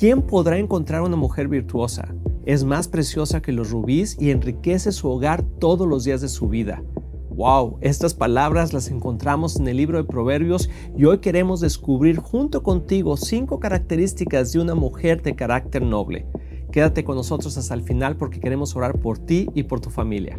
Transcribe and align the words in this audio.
¿Quién 0.00 0.22
podrá 0.22 0.56
encontrar 0.56 1.02
una 1.02 1.16
mujer 1.16 1.46
virtuosa? 1.46 2.14
Es 2.46 2.64
más 2.64 2.88
preciosa 2.88 3.42
que 3.42 3.52
los 3.52 3.70
rubíes 3.70 4.16
y 4.18 4.30
enriquece 4.30 4.92
su 4.92 5.10
hogar 5.10 5.42
todos 5.42 5.86
los 5.86 6.04
días 6.04 6.22
de 6.22 6.30
su 6.30 6.48
vida. 6.48 6.82
Wow, 7.28 7.76
estas 7.82 8.14
palabras 8.14 8.72
las 8.72 8.88
encontramos 8.88 9.60
en 9.60 9.68
el 9.68 9.76
libro 9.76 9.98
de 9.98 10.04
Proverbios 10.04 10.70
y 10.96 11.04
hoy 11.04 11.18
queremos 11.18 11.60
descubrir 11.60 12.16
junto 12.16 12.62
contigo 12.62 13.18
cinco 13.18 13.60
características 13.60 14.52
de 14.52 14.60
una 14.60 14.74
mujer 14.74 15.20
de 15.20 15.36
carácter 15.36 15.82
noble. 15.82 16.24
Quédate 16.72 17.04
con 17.04 17.16
nosotros 17.16 17.58
hasta 17.58 17.74
el 17.74 17.82
final 17.82 18.16
porque 18.16 18.40
queremos 18.40 18.74
orar 18.76 19.00
por 19.00 19.18
ti 19.18 19.50
y 19.54 19.64
por 19.64 19.80
tu 19.80 19.90
familia. 19.90 20.38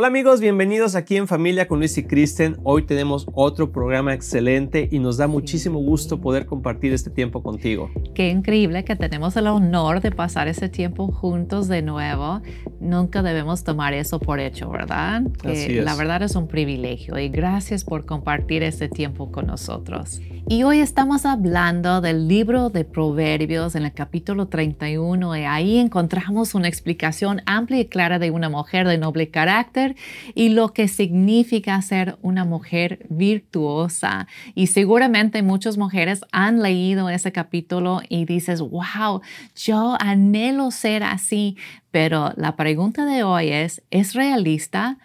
Hola 0.00 0.06
amigos, 0.06 0.40
bienvenidos 0.40 0.94
aquí 0.94 1.18
en 1.18 1.28
Familia 1.28 1.68
con 1.68 1.78
Luis 1.78 1.98
y 1.98 2.04
Kristen. 2.04 2.56
Hoy 2.62 2.86
tenemos 2.86 3.26
otro 3.34 3.70
programa 3.70 4.14
excelente 4.14 4.88
y 4.90 4.98
nos 4.98 5.18
da 5.18 5.26
muchísimo 5.26 5.78
gusto 5.78 6.22
poder 6.22 6.46
compartir 6.46 6.94
este 6.94 7.10
tiempo 7.10 7.42
contigo. 7.42 7.90
Qué 8.14 8.30
increíble 8.30 8.82
que 8.82 8.96
tenemos 8.96 9.36
el 9.36 9.46
honor 9.46 10.00
de 10.00 10.10
pasar 10.10 10.48
ese 10.48 10.70
tiempo 10.70 11.08
juntos 11.08 11.68
de 11.68 11.82
nuevo. 11.82 12.40
Nunca 12.80 13.22
debemos 13.22 13.62
tomar 13.62 13.92
eso 13.92 14.18
por 14.20 14.40
hecho, 14.40 14.70
¿verdad? 14.70 15.24
Que 15.42 15.82
la 15.82 15.94
verdad 15.94 16.22
es 16.22 16.34
un 16.34 16.48
privilegio 16.48 17.18
y 17.18 17.28
gracias 17.28 17.84
por 17.84 18.06
compartir 18.06 18.62
este 18.62 18.88
tiempo 18.88 19.30
con 19.30 19.48
nosotros. 19.48 20.22
Y 20.48 20.62
hoy 20.62 20.80
estamos 20.80 21.26
hablando 21.26 22.00
del 22.00 22.26
libro 22.26 22.70
de 22.70 22.84
Proverbios 22.84 23.76
en 23.76 23.84
el 23.84 23.92
capítulo 23.92 24.48
31 24.48 25.36
y 25.36 25.42
ahí 25.42 25.78
encontramos 25.78 26.54
una 26.54 26.66
explicación 26.68 27.42
amplia 27.44 27.80
y 27.80 27.84
clara 27.84 28.18
de 28.18 28.30
una 28.30 28.48
mujer 28.48 28.88
de 28.88 28.96
noble 28.96 29.28
carácter 29.28 29.89
y 30.34 30.50
lo 30.50 30.72
que 30.72 30.88
significa 30.88 31.80
ser 31.82 32.18
una 32.22 32.44
mujer 32.44 33.06
virtuosa. 33.08 34.26
Y 34.54 34.68
seguramente 34.68 35.42
muchas 35.42 35.78
mujeres 35.78 36.22
han 36.32 36.62
leído 36.62 37.08
ese 37.08 37.32
capítulo 37.32 38.00
y 38.08 38.24
dices, 38.24 38.60
wow, 38.60 39.20
yo 39.54 39.96
anhelo 40.00 40.70
ser 40.70 41.02
así. 41.02 41.56
Pero 41.90 42.32
la 42.36 42.56
pregunta 42.56 43.04
de 43.04 43.22
hoy 43.22 43.48
es, 43.50 43.82
¿es 43.90 44.14
realista? 44.14 44.98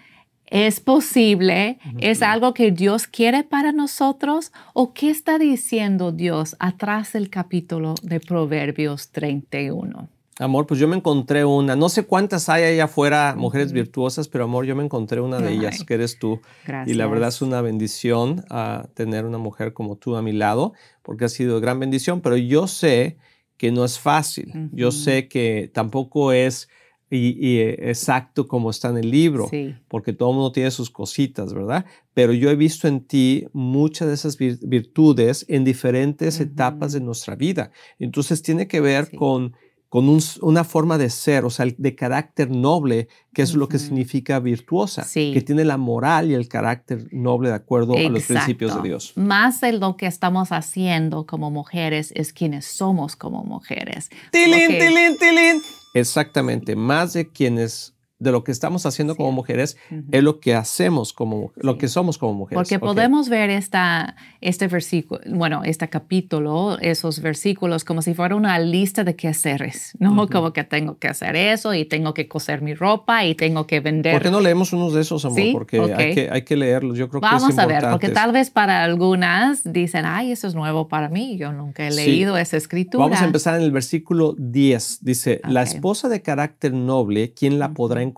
¿Es 0.47 0.80
posible? 0.80 1.80
¿Es 2.00 2.22
algo 2.22 2.53
que 2.53 2.72
Dios 2.72 3.08
quiere 3.08 3.44
para 3.44 3.72
nosotros? 3.72 4.52
¿O 4.73 4.94
qué 4.94 5.09
está 5.09 5.39
diciendo 5.39 6.11
Dios 6.11 6.56
atrás 6.59 7.13
del 7.13 7.30
capítulo 7.30 7.95
de 8.03 8.19
Proverbios 8.19 9.09
31? 9.09 10.15
Amor, 10.38 10.67
pues 10.67 10.81
yo 10.81 10.88
me 10.89 10.97
encontré 10.97 11.45
una, 11.45 11.78
no 11.78 11.88
sé 11.88 12.03
cuántas 12.03 12.50
hay 12.50 12.64
allá 12.64 12.86
afuera, 12.86 13.36
mujeres 13.38 13.72
virtuosas, 13.72 14.28
pero 14.28 14.44
amor, 14.44 14.66
yo 14.66 14.75
me 14.75 14.83
encontré 14.83 15.22
una 15.22 15.39
de 15.39 15.53
ellas, 15.53 15.86
que 15.86 15.94
eres 15.94 16.19
tú. 16.19 16.41
Y 16.86 16.94
la 16.94 17.08
verdad 17.08 17.30
es 17.30 17.41
una 17.41 17.61
bendición 17.61 18.44
ah, 18.50 18.89
tener 18.95 19.23
una 19.23 19.38
mujer 19.38 19.72
como 19.72 19.95
tú 19.95 20.17
a 20.17 20.22
mi 20.22 20.33
lado, 20.33 20.73
porque 21.03 21.23
ha 21.23 21.30
sido 21.30 21.61
gran 21.61 21.80
bendición, 21.80 22.19
pero 22.19 22.36
yo 22.36 22.67
sé 22.67 23.17
que 23.56 23.72
no 23.72 23.86
es 23.86 23.97
fácil. 23.97 24.69
Yo 24.73 24.91
sé 24.91 25.30
que 25.30 25.72
tampoco 25.73 26.33
es 26.33 26.67
y, 27.09 27.59
eh, 27.59 27.89
exacto 27.89 28.47
como 28.47 28.69
está 28.69 28.89
en 28.89 28.97
el 28.97 29.11
libro, 29.11 29.50
porque 29.88 30.13
todo 30.13 30.31
el 30.31 30.36
mundo 30.36 30.52
tiene 30.52 30.72
sus 30.72 30.89
cositas, 30.89 31.53
¿verdad? 31.53 31.86
Pero 32.13 32.33
yo 32.33 32.50
he 32.50 32.56
visto 32.56 32.88
en 32.88 33.02
ti 33.02 33.45
muchas 33.53 34.08
de 34.08 34.16
esas 34.16 34.38
virtudes 34.38 35.45
en 35.47 35.63
diferentes 35.63 36.39
etapas 36.39 36.94
de 36.94 37.02
nuestra 37.02 37.36
vida. 37.36 37.72
Entonces 38.00 38.41
tiene 38.41 38.67
que 38.67 38.81
ver 38.81 39.11
con 39.16 39.56
con 39.96 40.20
una 40.42 40.66
forma 40.66 40.97
de 40.97 41.09
ser, 41.09 41.46
o 41.46 41.50
sea, 41.50 41.66
de 41.78 41.96
carácter 41.96 42.52
noble, 42.52 43.08
que 43.34 43.42
es 43.42 43.53
lo 43.53 43.69
que 43.69 43.80
significa 43.80 44.42
virtuosa, 44.42 45.08
que 45.14 45.42
tiene 45.42 45.64
la 45.64 45.78
moral 45.78 46.30
y 46.30 46.34
el 46.34 46.50
carácter 46.50 47.08
noble 47.14 47.47
de 47.47 47.56
acuerdo 47.56 47.96
a 47.96 48.02
los 48.02 48.24
principios 48.24 48.75
de 48.75 48.90
Dios. 48.90 49.14
Más 49.16 49.62
de 49.62 49.72
lo 49.72 49.96
que 49.96 50.08
estamos 50.08 50.52
haciendo 50.52 51.25
como 51.25 51.50
mujeres 51.50 52.12
es 52.14 52.34
quienes 52.34 52.66
somos 52.66 53.16
como 53.16 53.46
mujeres. 53.46 54.09
¡Tilín, 54.31 54.68
tilín, 54.68 55.18
tilín! 55.18 55.62
Exactamente, 55.94 56.75
más 56.75 57.14
de 57.14 57.30
quienes 57.30 57.94
de 58.25 58.31
lo 58.31 58.44
que 58.44 58.52
estamos 58.52 58.86
haciendo 58.86 59.16
como 59.16 59.31
mujeres 59.31 59.78
es 60.12 60.24
lo 60.24 60.40
que 60.40 60.56
hacemos 60.56 61.13
como 61.13 61.53
lo 61.56 61.78
que 61.78 61.88
somos 61.88 62.18
como 62.18 62.34
mujeres. 62.34 62.56
Porque 62.56 62.80
podemos 62.80 63.30
ver 63.30 63.50
esta, 63.50 64.16
este 64.41 64.68
versículo, 64.68 65.22
bueno, 65.30 65.62
este 65.63 65.88
capítulo, 65.88 66.78
esos 66.81 67.22
versículos 67.22 67.86
como 67.86 68.02
si 68.02 68.13
fuera 68.13 68.36
una 68.36 68.58
lista 68.59 69.03
de 69.03 69.16
quehaceres, 69.16 69.94
¿no? 70.00 70.28
Como 70.28 70.52
que 70.52 70.63
tengo 70.63 70.97
que 70.97 71.08
hacer 71.08 71.36
eso 71.36 71.74
y 71.74 71.86
tengo 71.86 72.13
que 72.13 72.28
coser 72.28 72.62
mi 72.62 72.74
ropa 72.74 73.24
y 73.25 73.36
tengo 73.36 73.68
que 73.68 73.80
vender. 73.80 74.13
¿Por 74.13 74.24
qué 74.24 74.31
no 74.31 74.42
leemos 74.42 74.74
unos 74.74 74.94
de 74.94 75.02
esos, 75.02 75.24
amor? 75.24 75.40
Porque 75.53 75.80
hay, 75.80 76.16
que, 76.16 76.30
hay 76.31 76.42
que 76.42 76.56
leerlos. 76.56 76.97
Yo 76.97 77.07
creo 77.07 77.22
Vamos 77.22 77.46
que 77.46 77.52
es 77.52 77.59
a 77.59 77.68
ver, 77.68 77.86
porque 77.92 78.09
tal 78.09 78.31
vez 78.31 78.50
para 78.50 78.84
algunas 78.84 79.62
dicen, 79.72 80.06
ay, 80.06 80.31
eso 80.31 80.47
es 80.47 80.56
nuevo 80.56 80.88
para 80.88 81.09
mí, 81.09 81.38
yo 81.38 81.53
nunca 81.53 81.88
he 81.88 81.92
leído 81.92 82.38
esa 82.38 82.57
escritura. 82.57 83.03
Vamos 83.03 83.22
a 83.22 83.25
empezar 83.25 83.56
en 83.56 83.62
el 83.62 83.72
versículo 83.72 84.36
10. 84.38 85.00
Dice, 85.02 85.42
la 85.47 85.62
esposa 85.62 86.09
de 86.09 86.24
carácter 86.24 86.74
noble, 86.74 87.34
¿quién 87.34 87.59
la 87.59 87.74
podrá 87.74 88.02
encontrar 88.02 88.15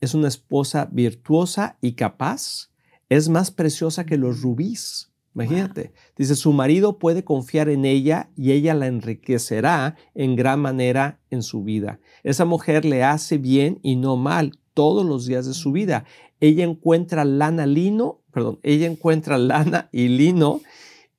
es 0.00 0.14
una 0.14 0.28
esposa 0.28 0.88
virtuosa 0.90 1.76
y 1.80 1.92
capaz, 1.92 2.70
es 3.08 3.28
más 3.28 3.50
preciosa 3.50 4.04
que 4.04 4.16
los 4.16 4.42
rubíes. 4.42 5.10
Imagínate, 5.34 5.92
dice, 6.16 6.34
su 6.34 6.52
marido 6.52 6.98
puede 6.98 7.22
confiar 7.22 7.68
en 7.68 7.84
ella 7.84 8.30
y 8.36 8.52
ella 8.52 8.74
la 8.74 8.88
enriquecerá 8.88 9.94
en 10.14 10.34
gran 10.34 10.60
manera 10.60 11.20
en 11.30 11.42
su 11.42 11.62
vida. 11.62 12.00
Esa 12.24 12.44
mujer 12.44 12.84
le 12.84 13.04
hace 13.04 13.38
bien 13.38 13.78
y 13.82 13.96
no 13.96 14.16
mal 14.16 14.58
todos 14.74 15.06
los 15.06 15.26
días 15.26 15.46
de 15.46 15.54
su 15.54 15.70
vida. 15.70 16.04
Ella 16.40 16.64
encuentra 16.64 17.24
lana, 17.24 17.66
lino, 17.66 18.20
perdón, 18.32 18.58
ella 18.62 18.86
encuentra 18.86 19.38
lana 19.38 19.88
y 19.92 20.08
lino 20.08 20.60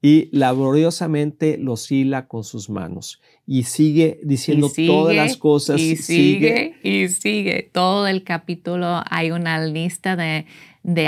y 0.02 0.30
laboriosamente 0.32 1.58
los 1.58 1.92
hila 1.92 2.28
con 2.28 2.44
sus 2.44 2.70
manos. 2.70 3.22
Y 3.46 3.64
sigue 3.64 4.20
diciendo 4.24 4.72
todas 4.74 5.16
las 5.16 5.36
cosas. 5.36 5.80
Y 5.82 5.98
sigue, 5.98 6.76
y 6.84 7.10
sigue. 7.10 7.70
Todo 7.74 8.08
el 8.08 8.24
capítulo 8.24 9.04
hay 9.10 9.32
una 9.32 9.60
lista 9.66 10.16
de, 10.16 10.46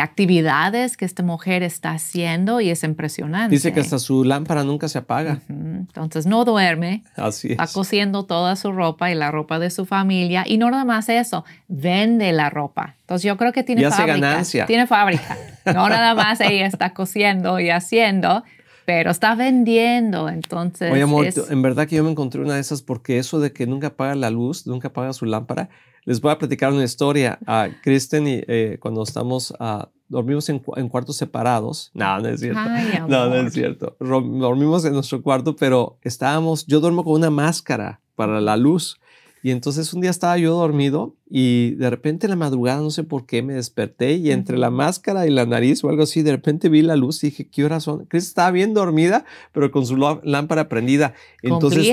actividades 0.01 0.97
que 0.97 1.05
esta 1.05 1.23
mujer 1.23 1.63
está 1.63 1.91
haciendo 1.91 2.59
y 2.59 2.69
es 2.69 2.83
impresionante. 2.83 3.55
Dice 3.55 3.71
que 3.71 3.79
hasta 3.79 3.97
su 3.97 4.25
lámpara 4.25 4.63
nunca 4.63 4.89
se 4.89 4.97
apaga. 4.97 5.39
Entonces 5.47 6.25
no 6.25 6.43
duerme. 6.43 7.03
Así 7.15 7.47
es. 7.47 7.51
Está 7.53 7.67
cosiendo 7.67 8.25
toda 8.25 8.55
su 8.57 8.73
ropa 8.73 9.09
y 9.09 9.15
la 9.15 9.31
ropa 9.31 9.57
de 9.57 9.69
su 9.69 9.85
familia. 9.85 10.43
Y 10.45 10.57
no 10.57 10.69
nada 10.69 10.85
más 10.85 11.07
eso, 11.07 11.45
vende 11.67 12.33
la 12.33 12.49
ropa. 12.49 12.95
Entonces 13.01 13.23
yo 13.23 13.37
creo 13.37 13.53
que 13.53 13.63
tiene 13.63 13.89
fábrica. 13.89 14.17
ganancia. 14.17 14.65
Tiene 14.65 14.85
fábrica. 14.85 15.37
No 15.65 15.87
nada 15.89 16.15
más 16.15 16.41
ella 16.41 16.65
está 16.65 16.93
cosiendo 16.93 17.59
y 17.59 17.69
haciendo, 17.69 18.43
pero 18.93 19.09
está 19.09 19.35
vendiendo, 19.35 20.27
entonces... 20.27 20.91
Oye, 20.91 21.03
amor, 21.03 21.25
en 21.25 21.61
verdad 21.61 21.87
que 21.87 21.95
yo 21.95 22.03
me 22.03 22.11
encontré 22.11 22.41
una 22.41 22.55
de 22.55 22.59
esas 22.59 22.81
porque 22.81 23.19
eso 23.19 23.39
de 23.39 23.53
que 23.53 23.65
nunca 23.65 23.87
apaga 23.87 24.15
la 24.15 24.29
luz, 24.29 24.67
nunca 24.67 24.89
apaga 24.89 25.13
su 25.13 25.25
lámpara, 25.25 25.69
les 26.03 26.19
voy 26.19 26.29
a 26.29 26.37
platicar 26.37 26.73
una 26.73 26.83
historia. 26.83 27.39
A 27.47 27.69
Kristen 27.83 28.27
y 28.27 28.41
eh, 28.45 28.79
cuando 28.81 29.01
estamos, 29.03 29.51
uh, 29.51 29.85
dormimos 30.09 30.49
en, 30.49 30.59
cuartos 30.59 31.15
separados. 31.15 31.89
No, 31.93 32.19
no 32.19 32.27
es 32.27 32.41
cierto. 32.41 32.59
no, 33.07 33.29
no 33.29 33.35
es 33.35 33.53
cierto. 33.53 33.95
Dormimos 33.97 34.83
en 34.83 34.91
nuestro 34.91 35.21
cuarto, 35.21 35.55
pero 35.55 35.97
estábamos, 36.01 36.65
yo 36.65 36.81
duermo 36.81 37.05
con 37.05 37.13
una 37.13 37.29
máscara 37.29 38.01
para 38.15 38.41
la 38.41 38.57
luz. 38.57 38.99
Y 39.43 39.51
entonces 39.51 39.93
un 39.93 40.01
día 40.01 40.11
estaba 40.11 40.37
yo 40.37 40.55
dormido 40.55 41.15
y 41.29 41.71
de 41.71 41.89
repente 41.89 42.27
en 42.27 42.31
la 42.31 42.35
madrugada, 42.35 42.81
no 42.81 42.91
sé 42.91 43.03
por 43.03 43.25
qué, 43.25 43.41
me 43.41 43.53
desperté 43.53 44.13
y 44.13 44.31
entre 44.31 44.57
la 44.57 44.69
máscara 44.69 45.25
y 45.25 45.31
la 45.31 45.45
nariz 45.45 45.83
o 45.83 45.89
algo 45.89 46.03
así, 46.03 46.21
de 46.21 46.31
repente 46.31 46.69
vi 46.69 46.81
la 46.81 46.95
luz 46.95 47.23
y 47.23 47.27
dije, 47.27 47.47
¿qué 47.47 47.65
horas 47.65 47.83
son? 47.83 48.05
Chris 48.05 48.27
estaba 48.27 48.51
bien 48.51 48.73
dormida, 48.73 49.25
pero 49.51 49.71
con 49.71 49.85
su 49.85 49.97
lámpara 49.97 50.69
prendida. 50.69 51.13
Entonces, 51.41 51.91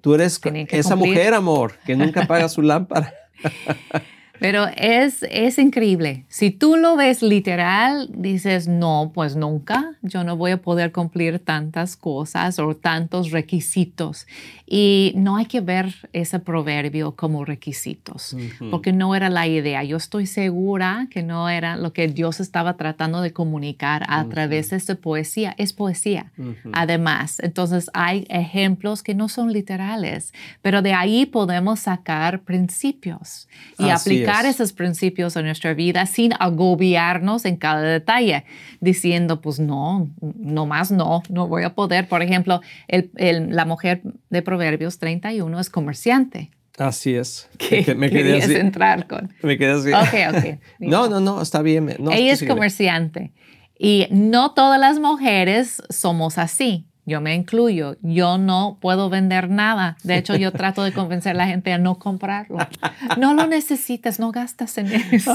tú 0.00 0.14
eres 0.14 0.40
esa 0.70 0.96
mujer, 0.96 1.34
amor, 1.34 1.74
que 1.84 1.96
nunca 1.96 2.24
apaga 2.24 2.48
su 2.48 2.62
lámpara. 2.62 3.12
Pero 4.38 4.66
es, 4.76 5.24
es 5.30 5.58
increíble. 5.58 6.24
Si 6.28 6.50
tú 6.50 6.76
lo 6.76 6.96
ves 6.96 7.22
literal, 7.22 8.08
dices, 8.12 8.68
no, 8.68 9.12
pues 9.14 9.36
nunca, 9.36 9.94
yo 10.02 10.24
no 10.24 10.36
voy 10.36 10.52
a 10.52 10.56
poder 10.58 10.92
cumplir 10.92 11.38
tantas 11.38 11.96
cosas 11.96 12.58
o 12.58 12.76
tantos 12.76 13.30
requisitos. 13.30 14.26
Y 14.66 15.12
no 15.16 15.36
hay 15.36 15.46
que 15.46 15.60
ver 15.60 15.94
ese 16.12 16.38
proverbio 16.40 17.14
como 17.14 17.44
requisitos, 17.44 18.36
porque 18.70 18.92
no 18.92 19.14
era 19.14 19.30
la 19.30 19.46
idea. 19.46 19.84
Yo 19.84 19.96
estoy 19.96 20.26
segura 20.26 21.06
que 21.10 21.22
no 21.22 21.48
era 21.48 21.76
lo 21.76 21.92
que 21.92 22.08
Dios 22.08 22.40
estaba 22.40 22.76
tratando 22.76 23.20
de 23.20 23.32
comunicar 23.32 24.04
a 24.08 24.24
través 24.26 24.70
de 24.70 24.76
esta 24.76 24.96
poesía. 24.96 25.54
Es 25.56 25.72
poesía, 25.72 26.32
además. 26.72 27.38
Entonces 27.40 27.90
hay 27.94 28.26
ejemplos 28.28 29.02
que 29.02 29.14
no 29.14 29.28
son 29.28 29.52
literales, 29.52 30.32
pero 30.62 30.82
de 30.82 30.92
ahí 30.92 31.26
podemos 31.26 31.80
sacar 31.80 32.40
principios 32.40 33.48
y 33.78 33.88
aplicar 33.90 34.25
aplicar 34.26 34.46
esos 34.46 34.72
principios 34.72 35.36
en 35.36 35.44
nuestra 35.44 35.74
vida 35.74 36.06
sin 36.06 36.32
agobiarnos 36.38 37.44
en 37.44 37.56
cada 37.56 37.82
detalle, 37.82 38.44
diciendo, 38.80 39.40
pues 39.40 39.58
no, 39.58 40.08
no 40.20 40.66
más 40.66 40.90
no, 40.90 41.22
no 41.28 41.48
voy 41.48 41.64
a 41.64 41.74
poder. 41.74 42.08
Por 42.08 42.22
ejemplo, 42.22 42.60
el, 42.88 43.10
la 43.50 43.64
mujer 43.64 44.02
de 44.30 44.42
Proverbios 44.42 44.98
31 44.98 45.60
es 45.60 45.70
comerciante. 45.70 46.50
Así 46.78 47.14
es. 47.14 47.48
¿Qué 47.58 47.94
me 47.94 48.10
querías 48.10 48.48
entrar 48.50 49.06
con? 49.06 49.32
Me 49.42 49.56
quedé 49.56 49.72
así. 49.72 49.92
Ok, 49.92 50.36
ok. 50.36 50.60
no, 50.80 51.08
no, 51.08 51.20
no, 51.20 51.40
está 51.40 51.62
bien. 51.62 51.88
Ella 52.12 52.32
es 52.32 52.44
comerciante. 52.44 53.32
Y 53.78 54.06
no 54.10 54.52
todas 54.52 54.80
las 54.80 54.98
mujeres 54.98 55.82
somos 55.90 56.38
así. 56.38 56.86
Yo 57.06 57.20
me 57.20 57.34
incluyo. 57.34 57.96
Yo 58.02 58.36
no 58.36 58.78
puedo 58.80 59.08
vender 59.08 59.48
nada. 59.48 59.96
De 60.02 60.18
hecho, 60.18 60.34
yo 60.34 60.52
trato 60.52 60.82
de 60.82 60.92
convencer 60.92 61.32
a 61.32 61.38
la 61.38 61.46
gente 61.46 61.72
a 61.72 61.78
no 61.78 61.98
comprarlo. 61.98 62.58
No 63.16 63.32
lo 63.32 63.46
necesitas, 63.46 64.18
no 64.18 64.32
gastas 64.32 64.76
en 64.76 64.92
eso. 64.92 65.32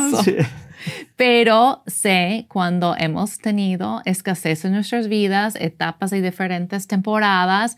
Pero 1.15 1.81
sé 1.87 2.45
cuando 2.49 2.95
hemos 2.97 3.37
tenido 3.37 4.01
escasez 4.05 4.65
en 4.65 4.73
nuestras 4.73 5.07
vidas, 5.07 5.55
etapas 5.55 6.11
y 6.11 6.21
diferentes 6.21 6.87
temporadas, 6.87 7.77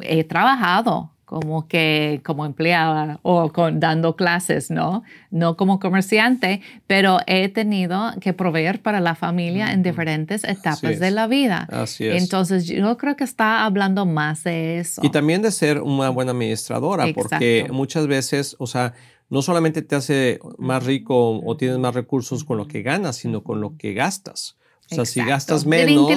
he 0.00 0.24
trabajado 0.24 1.10
como 1.32 1.66
que 1.66 2.20
como 2.26 2.44
empleada 2.44 3.18
o 3.22 3.50
con, 3.54 3.80
dando 3.80 4.16
clases, 4.16 4.70
¿no? 4.70 5.02
No 5.30 5.56
como 5.56 5.80
comerciante, 5.80 6.60
pero 6.86 7.20
he 7.26 7.48
tenido 7.48 8.12
que 8.20 8.34
proveer 8.34 8.82
para 8.82 9.00
la 9.00 9.14
familia 9.14 9.72
en 9.72 9.82
diferentes 9.82 10.44
etapas 10.44 11.00
de 11.00 11.10
la 11.10 11.26
vida. 11.28 11.66
Así 11.70 12.06
es. 12.06 12.22
Entonces, 12.22 12.66
yo 12.66 12.98
creo 12.98 13.16
que 13.16 13.24
está 13.24 13.64
hablando 13.64 14.04
más 14.04 14.44
de 14.44 14.78
eso. 14.78 15.00
Y 15.02 15.08
también 15.08 15.40
de 15.40 15.52
ser 15.52 15.80
una 15.80 16.10
buena 16.10 16.32
administradora, 16.32 17.06
porque 17.14 17.66
muchas 17.72 18.06
veces, 18.06 18.54
o 18.58 18.66
sea, 18.66 18.92
no 19.30 19.40
solamente 19.40 19.80
te 19.80 19.96
hace 19.96 20.38
más 20.58 20.84
rico 20.84 21.40
o 21.42 21.56
tienes 21.56 21.78
más 21.78 21.94
recursos 21.94 22.44
con 22.44 22.58
lo 22.58 22.68
que 22.68 22.82
ganas, 22.82 23.16
sino 23.16 23.42
con 23.42 23.62
lo 23.62 23.78
que 23.78 23.94
gastas. 23.94 24.58
O 24.92 25.04
sea, 25.04 25.04
si 25.04 25.24
gastas 25.24 25.66
menos. 25.66 26.08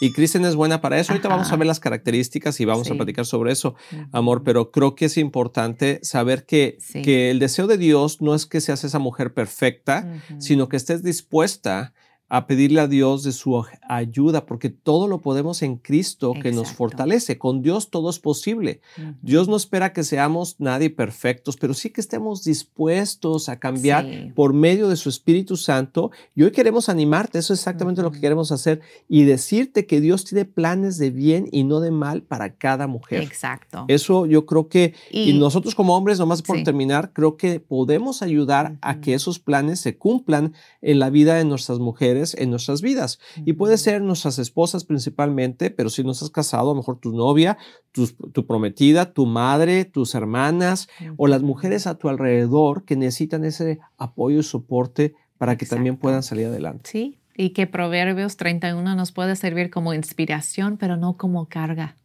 y 0.00 0.12
Kristen 0.12 0.44
es 0.44 0.54
buena 0.54 0.80
para 0.80 0.98
eso. 0.98 1.12
Ahorita 1.12 1.28
vamos 1.28 1.50
a 1.50 1.56
ver 1.56 1.66
las 1.66 1.80
características 1.80 2.60
y 2.60 2.64
vamos 2.64 2.90
a 2.90 2.94
platicar 2.94 3.26
sobre 3.26 3.52
eso, 3.52 3.74
amor. 4.12 4.42
Pero 4.44 4.70
creo 4.70 4.94
que 4.94 5.06
es 5.06 5.16
importante 5.16 6.00
saber 6.02 6.44
que, 6.44 6.78
que 6.92 7.30
el 7.30 7.38
deseo 7.38 7.66
de 7.66 7.78
Dios 7.78 8.20
no 8.20 8.34
es 8.34 8.46
que 8.46 8.60
seas 8.60 8.84
esa 8.84 8.98
mujer 8.98 9.32
perfecta, 9.32 10.08
sino 10.38 10.68
que 10.68 10.76
estés 10.76 11.02
dispuesta 11.02 11.92
a 12.28 12.46
pedirle 12.46 12.80
a 12.80 12.88
Dios 12.88 13.22
de 13.22 13.32
su 13.32 13.64
ayuda, 13.88 14.44
porque 14.44 14.68
todo 14.68 15.08
lo 15.08 15.20
podemos 15.20 15.62
en 15.62 15.76
Cristo 15.76 16.34
que 16.42 16.52
nos 16.52 16.72
fortalece. 16.72 17.38
Con 17.38 17.62
Dios 17.62 17.90
todo 17.90 18.10
es 18.10 18.18
posible. 18.18 18.80
Dios 19.22 19.48
no 19.48 19.56
espera 19.56 19.94
que 19.94 20.04
seamos 20.04 20.56
nadie 20.58 20.90
perfectos, 20.90 21.56
pero 21.56 21.72
sí 21.72 21.90
que 21.90 22.02
estemos 22.02 22.44
dispuestos 22.44 23.48
a 23.48 23.58
cambiar 23.58 24.06
por 24.34 24.52
medio 24.52 24.88
de 24.88 24.96
su 24.96 25.08
Espíritu 25.08 25.56
Santo. 25.56 26.10
Y 26.34 26.42
hoy 26.42 26.50
queremos 26.50 26.90
animarte, 26.90 27.38
eso 27.38 27.54
es 27.54 27.60
exactamente 27.60 28.02
lo 28.02 28.12
que 28.12 28.20
queremos 28.20 28.52
hacer, 28.52 28.82
y 29.08 29.24
decirte 29.24 29.86
que 29.86 30.00
Dios 30.02 30.26
tiene 30.26 30.44
planes 30.44 30.98
de 30.98 31.10
bien 31.10 31.48
y 31.50 31.64
no 31.64 31.80
de 31.80 31.90
mal 31.90 32.22
para 32.22 32.56
cada 32.56 32.86
mujer. 32.86 33.22
Exacto. 33.22 33.86
Eso 33.88 34.26
yo 34.26 34.44
creo 34.44 34.68
que, 34.68 34.94
y, 35.10 35.32
nosotros 35.32 35.74
como 35.74 35.96
hombres, 35.96 36.18
nomás 36.18 36.42
por 36.42 36.62
terminar, 36.62 37.12
creo 37.14 37.38
que 37.38 37.58
podemos 37.58 38.20
ayudar 38.20 38.76
a 38.82 39.00
que 39.00 39.14
esos 39.14 39.38
planes 39.38 39.80
se 39.80 39.96
cumplan 39.96 40.52
en 40.82 40.98
la 40.98 41.08
vida 41.08 41.34
de 41.34 41.44
nuestras 41.44 41.78
mujeres 41.78 42.17
en 42.36 42.50
nuestras 42.50 42.82
vidas. 42.82 43.18
Y 43.44 43.54
puede 43.54 43.78
ser 43.78 44.02
nuestras 44.02 44.38
esposas 44.38 44.84
principalmente, 44.84 45.70
pero 45.70 45.90
si 45.90 46.04
no 46.04 46.12
estás 46.12 46.30
casado, 46.30 46.70
a 46.70 46.74
lo 46.74 46.80
mejor 46.80 46.98
tu 46.98 47.12
novia, 47.12 47.58
tu, 47.92 48.46
prometida, 48.46 49.12
tu 49.12 49.26
madre, 49.26 49.84
tus 49.84 50.14
hermanas 50.14 50.88
o 51.16 51.26
las 51.26 51.42
mujeres 51.42 51.86
a 51.86 51.96
tu 51.96 52.08
alrededor 52.08 52.84
que 52.84 52.96
necesitan 52.96 53.44
ese 53.44 53.78
apoyo 53.96 54.40
y 54.40 54.42
soporte 54.42 55.14
para 55.38 55.56
que 55.56 55.66
también 55.66 55.96
puedan 55.96 56.22
salir 56.22 56.46
adelante. 56.46 56.90
Sí, 56.90 57.18
y 57.36 57.50
que 57.50 57.66
Proverbios 57.66 58.36
31 58.36 58.96
nos 58.96 59.12
puede 59.12 59.36
servir 59.36 59.70
como 59.70 59.94
inspiración, 59.94 60.76
pero 60.76 60.96
no 60.96 61.16
como 61.16 61.46
carga. 61.46 61.96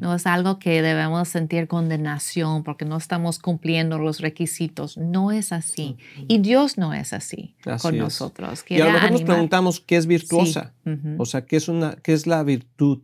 No 0.00 0.14
es 0.14 0.26
algo 0.26 0.58
que 0.58 0.82
debemos 0.82 1.28
sentir 1.28 1.68
condenación 1.68 2.62
porque 2.62 2.84
no 2.84 2.96
estamos 2.96 3.38
cumpliendo 3.38 3.98
los 3.98 4.20
requisitos. 4.20 4.96
No 4.96 5.32
es 5.32 5.52
así. 5.52 5.96
Y 6.28 6.38
Dios 6.38 6.78
no 6.78 6.94
es 6.94 7.12
así, 7.12 7.56
con 7.80 7.96
nosotros. 7.96 8.64
Y 8.68 8.80
a 8.80 8.86
lo 8.86 8.92
mejor 8.92 9.12
nos 9.12 9.22
preguntamos 9.22 9.80
qué 9.80 9.96
es 9.96 10.06
virtuosa. 10.06 10.74
O 11.18 11.24
sea, 11.24 11.46
¿qué 11.46 11.56
es, 11.56 11.68
una, 11.68 11.96
qué 11.96 12.12
es 12.12 12.26
la 12.26 12.42
virtud? 12.42 13.00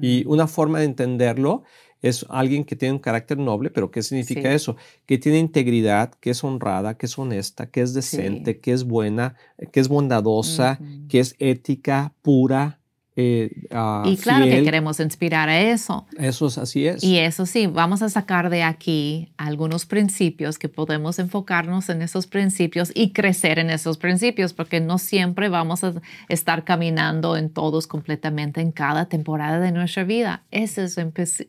Y 0.00 0.24
una 0.26 0.46
forma 0.46 0.78
de 0.78 0.84
entenderlo 0.84 1.64
es 2.02 2.24
alguien 2.30 2.64
que 2.64 2.76
tiene 2.76 2.94
un 2.94 2.98
carácter 2.98 3.38
noble, 3.38 3.70
pero 3.70 3.90
¿qué 3.90 4.02
significa 4.02 4.52
eso? 4.52 4.76
Que 5.06 5.18
tiene 5.18 5.38
integridad, 5.38 6.14
que 6.14 6.30
es 6.30 6.42
honrada, 6.42 6.96
que 6.96 7.06
es 7.06 7.18
honesta, 7.18 7.70
que 7.70 7.82
es 7.82 7.92
decente, 7.92 8.58
que 8.60 8.72
es 8.72 8.84
buena, 8.84 9.36
que 9.72 9.80
es 9.80 9.88
bondadosa, 9.88 10.78
que 11.08 11.20
es 11.20 11.36
ética, 11.38 12.14
pura, 12.22 12.79
eh, 13.20 13.50
ah, 13.70 14.02
y 14.06 14.16
claro 14.16 14.46
que 14.46 14.62
queremos 14.62 14.98
inspirar 14.98 15.48
a 15.48 15.60
eso. 15.60 16.06
Eso 16.16 16.46
es 16.46 16.56
así 16.56 16.86
es. 16.86 17.04
Y 17.04 17.18
eso 17.18 17.44
sí, 17.44 17.66
vamos 17.66 18.00
a 18.00 18.08
sacar 18.08 18.48
de 18.48 18.62
aquí 18.62 19.28
algunos 19.36 19.84
principios 19.84 20.58
que 20.58 20.68
podemos 20.68 21.18
enfocarnos 21.18 21.90
en 21.90 22.00
esos 22.00 22.26
principios 22.26 22.90
y 22.94 23.12
crecer 23.12 23.58
en 23.58 23.68
esos 23.68 23.98
principios, 23.98 24.54
porque 24.54 24.80
no 24.80 24.96
siempre 24.98 25.50
vamos 25.50 25.84
a 25.84 25.92
estar 26.28 26.64
caminando 26.64 27.36
en 27.36 27.50
todos 27.50 27.86
completamente 27.86 28.62
en 28.62 28.72
cada 28.72 29.06
temporada 29.06 29.60
de 29.60 29.72
nuestra 29.72 30.04
vida. 30.04 30.42
Eso 30.50 30.82
es 30.82 30.96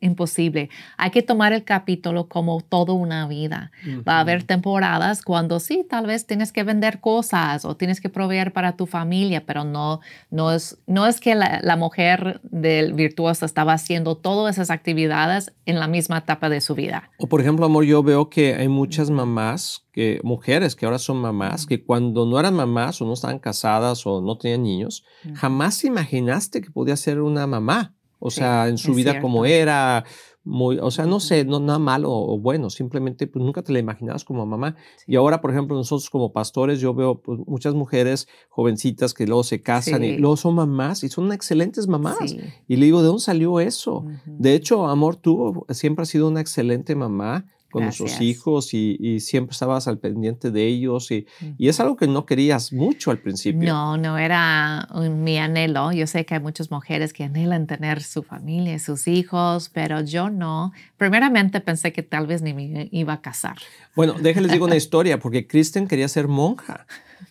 imposible. 0.01 0.69
Hay 0.97 1.11
que 1.11 1.21
tomar 1.21 1.53
el 1.53 1.63
capítulo 1.63 2.27
como 2.27 2.59
toda 2.61 2.93
una 2.93 3.27
vida. 3.27 3.71
Va 4.07 4.17
a 4.17 4.19
haber 4.19 4.43
temporadas 4.43 5.21
cuando 5.21 5.59
sí, 5.59 5.85
tal 5.89 6.07
vez 6.07 6.25
tienes 6.25 6.51
que 6.51 6.63
vender 6.63 6.99
cosas 6.99 7.63
o 7.63 7.77
tienes 7.77 8.01
que 8.01 8.09
proveer 8.09 8.51
para 8.51 8.73
tu 8.73 8.85
familia, 8.85 9.45
pero 9.45 9.63
no, 9.63 10.01
no, 10.29 10.51
es, 10.51 10.77
no 10.87 11.07
es 11.07 11.19
que 11.21 11.35
la, 11.35 11.60
la, 11.61 11.75
mujer 11.75 12.41
del 12.43 12.93
virtuoso 12.93 13.45
estaba 13.45 13.73
haciendo 13.73 14.17
todas 14.17 14.55
esas 14.55 14.69
actividades 14.69 15.53
en 15.65 15.79
la 15.79 15.87
misma 15.87 16.19
etapa 16.19 16.49
de 16.49 16.61
su 16.61 16.75
vida. 16.75 17.09
O 17.17 17.27
por 17.27 17.41
ejemplo, 17.41 17.65
amor, 17.65 17.85
yo 17.85 18.03
veo 18.03 18.29
que 18.29 18.55
hay 18.55 18.67
muchas 18.67 19.09
mamás, 19.09 19.85
que, 19.91 20.19
mujeres 20.23 20.75
que 20.75 20.85
ahora 20.85 20.99
son 20.99 21.17
mamás, 21.17 21.65
que 21.65 21.83
cuando 21.83 22.25
no 22.25 22.39
eran 22.39 22.55
mamás 22.55 23.01
o 23.01 23.05
no 23.05 23.13
estaban 23.13 23.39
casadas 23.39 24.05
o 24.05 24.21
no 24.21 24.37
tenían 24.37 24.63
niños, 24.63 25.03
jamás 25.35 25.83
imaginaste 25.83 26.61
que 26.61 26.71
podía 26.71 26.97
ser 26.97 27.21
una 27.21 27.47
mamá. 27.47 27.95
O 28.23 28.29
sea, 28.29 28.67
en 28.67 28.77
su 28.77 28.93
vida 28.93 29.19
como 29.19 29.45
era, 29.45 30.05
muy, 30.43 30.79
o 30.79 30.89
sea, 30.89 31.05
no 31.05 31.19
sé, 31.19 31.45
no 31.45 31.59
nada 31.59 31.77
malo 31.77 32.11
o 32.11 32.39
bueno, 32.39 32.69
simplemente 32.69 33.27
pues 33.27 33.43
nunca 33.45 33.61
te 33.61 33.71
la 33.71 33.79
imaginabas 33.79 34.25
como 34.25 34.45
mamá. 34.45 34.75
Y 35.05 35.15
ahora, 35.15 35.39
por 35.39 35.51
ejemplo, 35.51 35.75
nosotros 35.75 36.09
como 36.09 36.33
pastores, 36.33 36.79
yo 36.79 36.93
veo 36.93 37.21
pues, 37.21 37.39
muchas 37.45 37.75
mujeres 37.75 38.27
jovencitas 38.49 39.13
que 39.13 39.27
luego 39.27 39.43
se 39.43 39.61
casan 39.61 40.03
y 40.03 40.17
luego 40.17 40.37
son 40.37 40.55
mamás 40.55 41.03
y 41.03 41.09
son 41.09 41.31
excelentes 41.31 41.87
mamás. 41.87 42.35
Y 42.67 42.75
le 42.77 42.85
digo, 42.85 43.01
¿de 43.01 43.07
dónde 43.07 43.21
salió 43.21 43.59
eso? 43.59 44.05
De 44.25 44.55
hecho, 44.55 44.87
Amor, 44.87 45.15
tú 45.15 45.65
siempre 45.69 46.03
has 46.03 46.09
sido 46.09 46.27
una 46.27 46.41
excelente 46.41 46.95
mamá 46.95 47.45
con 47.71 47.83
nuestros 47.83 48.21
hijos 48.21 48.73
y, 48.73 49.19
siempre 49.19 49.53
estabas 49.53 49.87
al 49.87 49.97
pendiente 49.97 50.51
de 50.51 50.67
ellos 50.67 51.09
y, 51.11 51.25
y, 51.57 51.69
es 51.69 51.79
algo 51.79 51.95
que 51.95 52.07
no 52.07 52.25
querías 52.25 52.71
mucho 52.73 53.11
al 53.11 53.17
principio. 53.17 53.73
No, 53.73 53.97
no 53.97 54.17
era 54.17 54.87
mi 55.09 55.37
anhelo. 55.37 55.91
Yo 55.91 56.05
sé 56.05 56.25
que 56.25 56.35
hay 56.35 56.39
muchas 56.39 56.69
mujeres 56.69 57.13
que 57.13 57.23
anhelan 57.23 57.67
tener 57.67 58.03
su 58.03 58.23
familia, 58.23 58.77
sus 58.77 59.07
hijos, 59.07 59.69
pero 59.73 60.01
yo 60.01 60.29
no. 60.29 60.73
Primeramente 60.97 61.61
pensé 61.61 61.93
que 61.93 62.03
tal 62.03 62.27
vez 62.27 62.41
ni 62.41 62.53
me 62.53 62.89
iba 62.91 63.13
a 63.13 63.21
casar. 63.21 63.57
Bueno, 63.95 64.13
déjenles 64.13 64.51
digo 64.51 64.65
una 64.65 64.75
historia, 64.81 65.19
porque 65.19 65.47
Kristen 65.47 65.87
quería 65.87 66.07
ser 66.07 66.27
monja. 66.27 66.85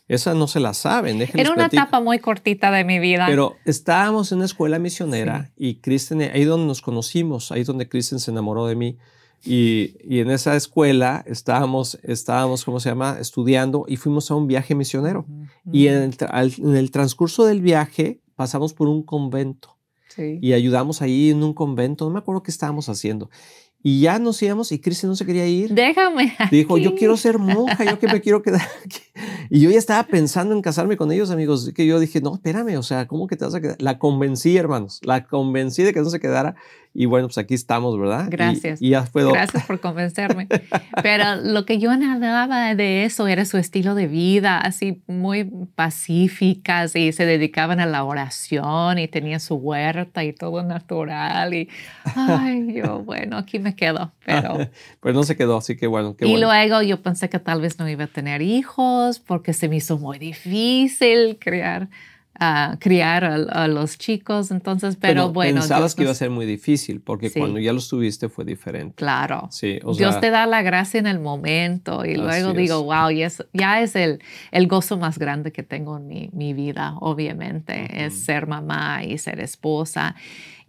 Esa 0.08 0.34
no 0.34 0.48
se 0.48 0.58
la 0.58 0.74
saben. 0.74 1.22
Era 1.22 1.52
una 1.52 1.66
etapa 1.66 2.00
muy 2.00 2.18
cortita 2.18 2.72
de 2.72 2.82
mi 2.82 2.98
vida. 2.98 3.26
Pero 3.28 3.56
estábamos 3.64 4.32
en 4.32 4.38
una 4.38 4.46
escuela 4.46 4.80
misionera 4.80 5.50
y 5.56 5.76
Kristen, 5.76 6.20
ahí 6.22 6.44
donde 6.44 6.66
nos 6.66 6.82
conocimos, 6.82 7.52
ahí 7.52 7.62
donde 7.62 7.88
Kristen 7.88 8.18
se 8.18 8.32
enamoró 8.32 8.66
de 8.66 8.74
mí. 8.74 8.98
Y, 9.44 9.94
en 10.18 10.30
esa 10.30 10.56
escuela 10.56 11.24
estábamos, 11.26 11.98
estábamos, 12.02 12.64
¿cómo 12.64 12.80
se 12.80 12.90
llama?, 12.90 13.18
estudiando 13.20 13.84
y 13.88 13.96
fuimos 13.96 14.30
a 14.30 14.34
un 14.34 14.46
viaje 14.46 14.74
misionero. 14.74 15.26
Y 15.72 15.86
en 15.88 16.14
el, 16.74 16.90
transcurso 16.90 17.44
del 17.46 17.60
viaje 17.60 18.20
pasamos 18.34 18.74
por 18.74 18.88
un 18.88 19.02
convento. 19.02 19.76
Y 20.16 20.52
ayudamos 20.52 21.00
ahí 21.02 21.30
en 21.30 21.42
un 21.42 21.54
convento, 21.54 22.04
no 22.04 22.10
me 22.10 22.18
acuerdo 22.18 22.42
qué 22.42 22.50
estábamos 22.50 22.88
haciendo. 22.88 23.30
Y 23.82 24.00
ya 24.02 24.18
nos 24.18 24.42
íbamos 24.42 24.72
y 24.72 24.78
Cristian 24.78 25.08
no 25.08 25.16
se 25.16 25.24
quería 25.24 25.46
ir. 25.46 25.72
Déjame. 25.72 26.36
Dijo, 26.50 26.76
yo 26.76 26.94
quiero 26.94 27.16
ser 27.16 27.38
monja, 27.38 27.82
yo 27.84 27.98
que 27.98 28.08
me 28.08 28.20
quiero 28.20 28.42
quedar 28.42 28.60
aquí. 28.84 29.00
Y 29.48 29.60
yo 29.60 29.70
ya 29.70 29.78
estaba 29.78 30.02
pensando 30.04 30.54
en 30.54 30.60
casarme 30.60 30.96
con 30.96 31.10
ellos, 31.10 31.30
amigos. 31.30 31.72
Que 31.74 31.86
yo 31.86 31.98
dije, 31.98 32.20
no, 32.20 32.34
espérame, 32.34 32.76
o 32.76 32.82
sea, 32.82 33.06
¿cómo 33.06 33.26
que 33.26 33.36
te 33.36 33.44
vas 33.44 33.54
a 33.54 33.60
quedar? 33.60 33.76
La 33.80 33.98
convencí, 33.98 34.56
hermanos. 34.56 35.00
La 35.02 35.24
convencí 35.24 35.82
de 35.82 35.94
que 35.94 36.00
no 36.00 36.10
se 36.10 36.20
quedara. 36.20 36.56
Y 36.92 37.06
bueno, 37.06 37.28
pues 37.28 37.38
aquí 37.38 37.54
estamos, 37.54 37.96
¿verdad? 37.98 38.26
Gracias. 38.28 38.82
Y, 38.82 38.90
ya 38.90 39.04
puedo. 39.04 39.30
Gracias 39.30 39.64
por 39.64 39.78
convencerme. 39.78 40.48
Pero 41.02 41.36
lo 41.36 41.64
que 41.64 41.78
yo 41.78 41.92
anhelaba 41.92 42.74
de 42.74 43.04
eso 43.04 43.28
era 43.28 43.44
su 43.44 43.58
estilo 43.58 43.94
de 43.94 44.08
vida, 44.08 44.58
así 44.58 45.00
muy 45.06 45.44
pacíficas 45.76 46.96
y 46.96 47.12
se 47.12 47.26
dedicaban 47.26 47.78
a 47.78 47.86
la 47.86 48.02
oración 48.02 48.98
y 48.98 49.06
tenían 49.06 49.38
su 49.38 49.54
huerta 49.54 50.24
y 50.24 50.32
todo 50.32 50.64
natural. 50.64 51.54
Y, 51.54 51.68
ay, 52.16 52.74
yo, 52.74 53.04
bueno, 53.04 53.36
aquí 53.36 53.60
me 53.60 53.69
me 53.70 53.76
quedó, 53.76 54.12
pero... 54.24 54.58
pues 55.00 55.14
no 55.14 55.22
se 55.22 55.36
quedó, 55.36 55.58
así 55.58 55.76
que 55.76 55.86
bueno. 55.86 56.16
y 56.20 56.36
luego 56.38 56.82
yo 56.82 57.00
pensé 57.02 57.28
que 57.28 57.38
tal 57.38 57.60
vez 57.60 57.78
no 57.78 57.88
iba 57.88 58.04
a 58.04 58.08
tener 58.08 58.42
hijos 58.42 59.18
porque 59.20 59.52
se 59.52 59.68
me 59.68 59.76
hizo 59.76 59.98
muy 59.98 60.18
difícil 60.18 61.38
criar 61.40 61.88
a 62.42 62.78
criar 62.80 63.24
a, 63.24 63.68
los 63.68 63.98
chicos, 63.98 64.50
entonces, 64.50 64.96
pero, 64.96 65.30
bueno. 65.30 65.60
Pensabas 65.60 65.94
que 65.94 66.02
iba 66.02 66.10
a 66.10 66.14
ser 66.14 66.30
muy 66.30 66.46
difícil, 66.46 67.02
porque 67.02 67.30
cuando 67.30 67.60
ya 67.60 67.74
los 67.74 67.88
tuviste 67.88 68.30
fue 68.30 68.46
diferente. 68.46 68.94
Claro. 68.96 69.48
Sí, 69.50 69.78
Dios 69.98 70.18
te 70.20 70.30
da 70.30 70.46
la 70.46 70.62
gracia 70.62 70.98
en 70.98 71.06
el 71.06 71.20
momento 71.20 72.06
y 72.06 72.16
luego 72.16 72.54
digo, 72.54 72.82
wow, 72.82 73.10
y 73.10 73.22
es, 73.22 73.44
ya 73.52 73.82
es 73.82 73.94
el, 73.94 74.22
el 74.52 74.66
gozo 74.68 74.96
más 74.96 75.18
grande 75.18 75.52
que 75.52 75.62
tengo 75.62 75.98
en 75.98 76.08
mi, 76.08 76.30
mi 76.32 76.54
vida, 76.54 76.96
obviamente, 77.00 78.06
es 78.06 78.24
ser 78.24 78.46
mamá 78.46 79.04
y 79.04 79.18
ser 79.18 79.38
esposa. 79.40 80.16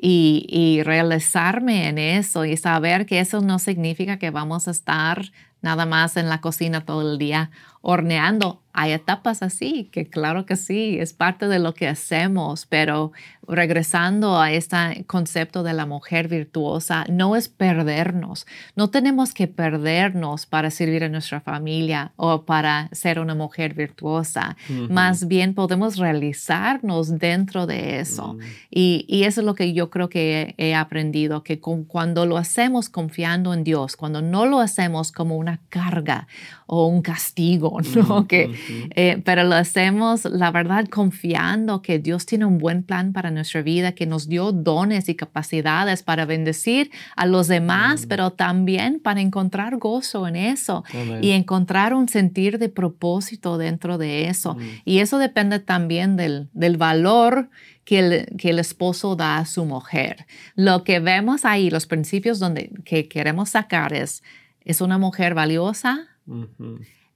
Y, 0.04 0.48
y, 0.50 0.82
realizarme 0.82 1.88
en 1.88 2.00
eso 2.00 2.44
y 2.44 2.58
saber 2.58 3.06
que 3.06 3.20
eso 3.20 3.40
no 3.40 3.60
significa 3.60 4.18
que 4.18 4.32
vamos 4.32 4.68
a 4.68 4.72
estar 4.72 5.32
nada 5.62 5.86
más 5.86 6.18
en 6.18 6.28
la 6.28 6.42
cocina 6.42 6.86
todo 6.86 7.13
el 7.13 7.20
día 7.20 7.51
horneando 7.82 8.62
hay 8.74 8.92
etapas 8.92 9.42
así, 9.42 9.90
que 9.92 10.08
claro 10.08 10.46
que 10.46 10.56
sí, 10.56 10.98
es 11.00 11.13
parte 11.13 11.48
de 11.48 11.60
lo 11.60 11.74
que 11.74 11.88
hacemos, 11.88 12.66
pero 12.66 13.12
regresando 13.48 14.40
a 14.40 14.51
este 14.51 15.04
concepto 15.08 15.63
de 15.63 15.74
la 15.74 15.86
mujer 15.86 16.28
virtuosa, 16.28 17.06
no 17.10 17.36
es 17.36 17.50
perdernos, 17.50 18.46
no 18.75 18.90
tenemos 18.90 19.34
que 19.34 19.48
perdernos 19.48 20.46
para 20.46 20.72
servir 20.72 21.04
a 21.04 21.10
nuestra 21.10 21.42
familia 21.42 22.13
o 22.16 22.44
para 22.44 22.90
ser 22.94 23.20
una 23.20 23.36
mujer 23.36 23.74
virtuosa, 23.74 24.56
más 24.90 25.28
bien 25.28 25.54
podemos 25.54 25.98
realizarnos 25.98 27.20
dentro 27.20 27.68
de 27.68 28.00
eso. 28.00 28.34
Mm. 28.34 28.40
y, 28.70 29.22
eso 29.22 29.42
es 29.42 29.46
lo 29.46 29.54
que 29.54 29.72
yo 29.74 29.90
creo 29.90 30.10
que 30.10 30.56
he, 30.58 30.74
aprendido, 30.74 31.44
que 31.44 31.60
cuando 31.60 32.25
lo 32.25 32.38
hacemos 32.38 32.90
confiando 32.90 33.54
en 33.54 33.63
Dios, 33.63 33.96
cuando 33.96 34.22
no 34.22 34.46
lo 34.46 34.60
hacemos 34.60 35.12
como 35.12 35.38
una 35.38 35.60
carga 35.70 36.28
o 36.66 36.88
un 36.88 37.01
castigo, 37.01 37.80
¿no? 37.96 38.28
que, 38.28 38.50
eh, 38.96 39.22
pero 39.24 39.44
lo 39.44 39.56
hacemos, 39.56 40.25
la 40.25 40.51
verdad, 40.51 40.88
confiando 40.88 41.82
que 41.82 42.00
Dios 42.00 42.25
tiene 42.25 42.46
un 42.46 42.58
buen 42.58 42.84
plan 42.84 43.13
para 43.13 43.32
nuestra 43.32 43.62
vida, 43.62 43.94
que 43.94 44.06
nos 44.06 44.27
dio 44.27 44.51
dones 44.51 45.10
y 45.10 45.15
capacidades 45.15 46.03
para 46.03 46.25
bendecir 46.25 46.91
a 47.15 47.25
los 47.25 47.48
demás, 47.48 48.06
pero 48.08 48.32
también 48.32 49.00
para 49.00 49.22
encontrar 49.22 49.77
gozo 49.77 50.27
en 50.27 50.36
eso 50.36 50.84
y 51.22 51.32
encontrar 51.32 51.94
un 51.94 52.08
sentir 52.10 52.60
de 52.60 52.70
propósito 52.70 53.58
dentro 53.58 53.98
de 53.98 54.27
eso. 54.27 54.58
Y 54.86 55.00
eso 55.00 55.18
depende 55.18 55.60
también 55.60 56.15
del, 56.15 56.50
del 56.53 56.77
valor 56.77 57.50
que 57.84 58.00
el, 58.00 58.38
que 58.38 58.51
el, 58.51 58.60
esposo 58.60 59.15
da 59.15 59.38
a 59.38 59.46
su 59.46 59.65
mujer. 59.65 60.25
Lo 60.56 60.84
que 60.84 61.00
vemos 61.00 61.46
ahí, 61.46 61.70
los 61.70 61.86
principios 61.86 62.39
donde, 62.39 62.72
que 62.86 63.08
queremos 63.08 63.50
sacar 63.50 63.94
es, 63.94 64.24
es 64.63 64.82
una 64.82 64.98
mujer 64.98 65.34
valiosa, 65.34 66.08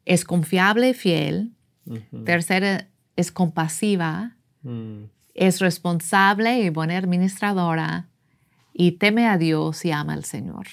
es 0.05 0.23
confiable 0.23 0.89
y 0.89 0.93
fiel, 0.93 1.51
Tercera, 2.25 2.87
es 3.15 3.31
compasiva, 3.31 4.35
mm. 4.63 5.03
es 5.33 5.59
responsable 5.59 6.61
y 6.61 6.69
buena 6.69 6.97
administradora. 6.97 8.07
Y 8.77 8.93
teme 8.93 9.27
a 9.27 9.37
Dios 9.37 9.85
y 9.85 9.91
ama 9.91 10.13
al 10.13 10.25
Señor. 10.25 10.67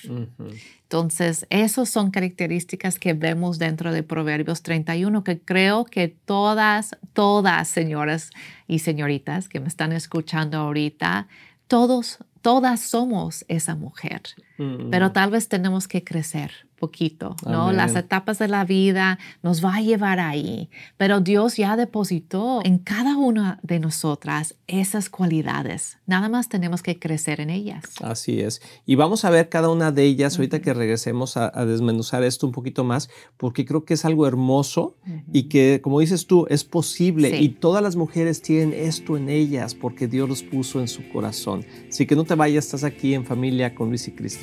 Entonces, 0.82 1.46
esas 1.50 1.88
son 1.88 2.10
características 2.10 2.98
que 2.98 3.12
vemos 3.12 3.60
dentro 3.60 3.92
de 3.92 4.02
Proverbios 4.02 4.62
31 4.62 5.22
que 5.22 5.38
creo 5.38 5.84
que 5.84 6.08
todas, 6.08 6.96
todas 7.12 7.68
señoras 7.68 8.30
y 8.66 8.80
señoritas 8.80 9.48
que 9.48 9.60
me 9.60 9.68
están 9.68 9.92
escuchando 9.92 10.58
ahorita, 10.58 11.28
todos, 11.68 12.18
todas 12.40 12.80
somos 12.80 13.44
esa 13.46 13.76
mujer, 13.76 14.22
mm. 14.58 14.90
pero 14.90 15.12
tal 15.12 15.30
vez 15.30 15.48
tenemos 15.48 15.86
que 15.86 16.02
crecer 16.02 16.50
poquito, 16.82 17.36
¿no? 17.46 17.70
Las 17.70 17.94
etapas 17.94 18.40
de 18.40 18.48
la 18.48 18.64
vida 18.64 19.20
nos 19.40 19.64
va 19.64 19.76
a 19.76 19.80
llevar 19.80 20.18
ahí, 20.18 20.68
pero 20.96 21.20
Dios 21.20 21.56
ya 21.56 21.76
depositó 21.76 22.60
en 22.64 22.78
cada 22.78 23.16
una 23.16 23.60
de 23.62 23.78
nosotras 23.78 24.56
esas 24.66 25.08
cualidades. 25.08 25.98
Nada 26.06 26.28
más 26.28 26.48
tenemos 26.48 26.82
que 26.82 26.98
crecer 26.98 27.40
en 27.40 27.50
ellas. 27.50 27.84
Así 28.02 28.40
es. 28.40 28.60
Y 28.84 28.96
vamos 28.96 29.24
a 29.24 29.30
ver 29.30 29.48
cada 29.48 29.68
una 29.68 29.92
de 29.92 30.02
ellas 30.02 30.36
ahorita 30.36 30.60
que 30.60 30.74
regresemos 30.74 31.36
a, 31.36 31.50
desmenuzar 31.64 32.24
esto 32.24 32.48
un 32.48 32.52
poquito 32.52 32.82
más, 32.82 33.08
porque 33.36 33.64
creo 33.64 33.84
que 33.84 33.94
es 33.94 34.04
algo 34.04 34.26
hermoso 34.26 34.96
y 35.32 35.44
que, 35.44 35.80
como 35.84 36.00
dices 36.00 36.26
tú, 36.26 36.46
es 36.50 36.64
posible 36.64 37.38
y 37.40 37.50
todas 37.50 37.80
las 37.84 37.94
mujeres 37.94 38.42
tienen 38.42 38.72
esto 38.72 39.16
en 39.16 39.28
ellas 39.28 39.76
porque 39.76 40.08
Dios 40.08 40.28
los 40.28 40.42
puso 40.42 40.80
en 40.80 40.88
su 40.88 41.08
corazón. 41.10 41.64
Así 41.88 42.06
que 42.06 42.16
no 42.16 42.24
te 42.24 42.34
vayas, 42.34 42.64
estás 42.64 42.82
aquí 42.82 43.14
en 43.14 43.24
familia 43.24 43.72
con 43.72 43.88
Luis 43.88 44.08
y 44.08 44.10
Cristo. 44.10 44.42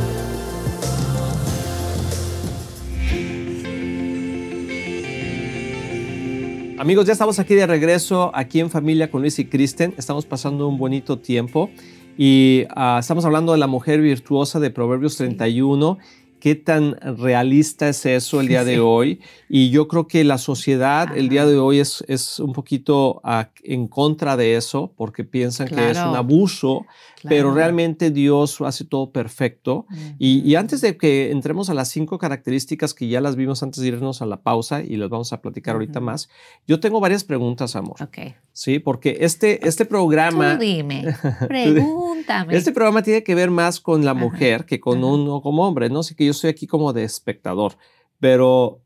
Amigos, 6.81 7.05
ya 7.05 7.13
estamos 7.13 7.37
aquí 7.37 7.53
de 7.53 7.67
regreso, 7.67 8.31
aquí 8.33 8.59
en 8.59 8.71
familia 8.71 9.11
con 9.11 9.21
Luis 9.21 9.37
y 9.37 9.45
Kristen. 9.45 9.93
Estamos 9.99 10.25
pasando 10.25 10.67
un 10.67 10.79
bonito 10.79 11.19
tiempo 11.19 11.69
y 12.17 12.63
ah, 12.71 12.97
estamos 12.99 13.23
hablando 13.23 13.51
de 13.51 13.59
la 13.59 13.67
mujer 13.67 14.01
virtuosa 14.01 14.59
de 14.59 14.71
Proverbios 14.71 15.15
31 15.15 15.99
qué 16.41 16.55
tan 16.55 16.97
realista 17.17 17.87
es 17.87 18.05
eso 18.05 18.41
el 18.41 18.49
día 18.49 18.65
de 18.65 18.81
hoy. 18.81 19.21
Y 19.47 19.69
yo 19.69 19.87
creo 19.87 20.07
que 20.07 20.25
la 20.25 20.37
sociedad 20.37 21.15
el 21.15 21.29
día 21.29 21.45
de 21.45 21.57
hoy 21.57 21.79
es, 21.79 22.03
es 22.07 22.39
un 22.39 22.51
poquito 22.51 23.21
ah, 23.23 23.51
en 23.63 23.87
contra 23.87 24.35
de 24.35 24.55
eso, 24.57 24.91
porque 24.97 25.23
piensan 25.23 25.67
que 25.67 25.91
es 25.91 25.97
un 25.97 26.15
abuso, 26.15 26.85
pero 27.23 27.53
realmente 27.53 28.11
Dios 28.11 28.59
hace 28.61 28.83
todo 28.83 29.11
perfecto. 29.11 29.85
y, 30.19 30.55
antes 30.55 30.81
de 30.81 30.97
que 30.97 31.31
entremos 31.31 31.69
a 31.69 31.73
las 31.73 31.89
cinco 31.89 32.17
características 32.17 32.93
que 32.93 33.07
ya 33.07 33.21
las 33.21 33.35
vimos 33.35 33.63
antes 33.63 33.81
de 33.81 33.87
irnos 33.87 34.21
a 34.21 34.25
la 34.25 34.41
pausa 34.41 34.81
y 34.81 34.97
las 34.97 35.09
vamos 35.09 35.31
a 35.33 35.41
platicar 35.41 35.75
ahorita 35.75 35.99
más, 35.99 36.29
yo 36.67 36.79
tengo 36.79 36.99
varias 36.99 37.23
preguntas, 37.23 37.75
amor. 37.75 38.01
Ok. 38.01 38.33
Sí, 38.53 38.79
porque 38.79 39.17
este, 39.21 39.65
este 39.67 39.85
programa... 39.85 40.55
Tú 40.55 40.63
dime, 40.63 41.15
pregúntame. 41.47 42.57
Este 42.57 42.71
programa 42.71 43.03
tiene 43.03 43.23
que 43.23 43.35
ver 43.35 43.51
más 43.51 43.79
con 43.79 44.03
la 44.03 44.13
mujer 44.13 44.65
que 44.65 44.79
con 44.79 45.03
uno 45.03 45.41
como 45.41 45.67
hombre, 45.67 45.89
¿no? 45.89 45.99
Así 45.99 46.15
que 46.15 46.25
yo 46.25 46.30
soy 46.33 46.49
aquí 46.49 46.67
como 46.67 46.93
de 46.93 47.03
espectador, 47.03 47.77
pero 48.19 48.81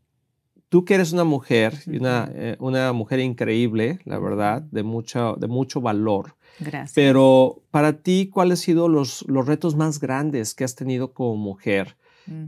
tú 0.69 0.85
que 0.85 0.95
eres 0.95 1.13
una 1.13 1.23
mujer, 1.23 1.73
una, 1.87 2.29
eh, 2.33 2.57
una 2.59 2.91
mujer 2.93 3.19
increíble, 3.19 3.99
la 4.05 4.19
verdad, 4.19 4.61
de, 4.61 4.83
mucho, 4.83 5.35
de 5.39 5.47
mucho 5.47 5.81
valor. 5.81 6.35
Gracias. 6.59 6.93
Pero 6.93 7.61
para 7.71 8.01
ti, 8.01 8.29
¿cuáles 8.31 8.59
han 8.59 8.63
sido 8.63 8.87
los, 8.87 9.25
los 9.27 9.45
retos 9.45 9.75
más 9.75 9.99
grandes 9.99 10.53
que 10.53 10.63
has 10.63 10.75
tenido 10.75 11.13
como 11.13 11.35
mujer? 11.35 11.95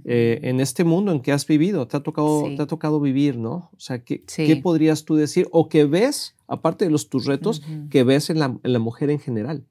Eh, 0.05 0.39
en 0.41 0.59
este 0.59 0.83
mundo 0.83 1.11
en 1.11 1.21
que 1.21 1.31
has 1.31 1.45
vivido, 1.45 1.87
te 1.87 1.97
ha 1.97 1.99
tocado, 1.99 2.45
te 2.55 2.61
ha 2.63 2.65
tocado 2.65 2.99
vivir, 2.99 3.37
¿no? 3.37 3.69
O 3.75 3.79
sea, 3.79 4.03
¿qué, 4.03 4.23
¿qué, 4.23 4.55
podrías 4.55 5.05
tú 5.05 5.15
decir 5.15 5.47
o 5.51 5.69
qué 5.69 5.85
ves, 5.85 6.35
aparte 6.47 6.85
de 6.85 6.91
los 6.91 7.09
tus 7.09 7.25
retos, 7.25 7.61
que 7.91 8.03
ves 8.03 8.31
en 8.31 8.39
la, 8.39 8.57
en 8.63 8.73
la 8.73 8.79
mujer 8.79 9.11
en 9.11 9.19
general? 9.19 9.63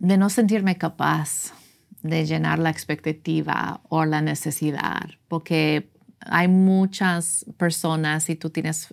De 0.00 0.16
no 0.16 0.28
sentirme 0.30 0.78
capaz 0.78 1.54
de 2.02 2.26
llenar 2.26 2.58
la 2.58 2.70
expectativa 2.70 3.80
o 3.88 4.04
la 4.04 4.20
necesidad, 4.20 5.08
porque 5.28 5.90
hay 6.20 6.48
muchas 6.48 7.44
personas, 7.56 8.24
si 8.24 8.36
tú 8.36 8.50
tienes, 8.50 8.88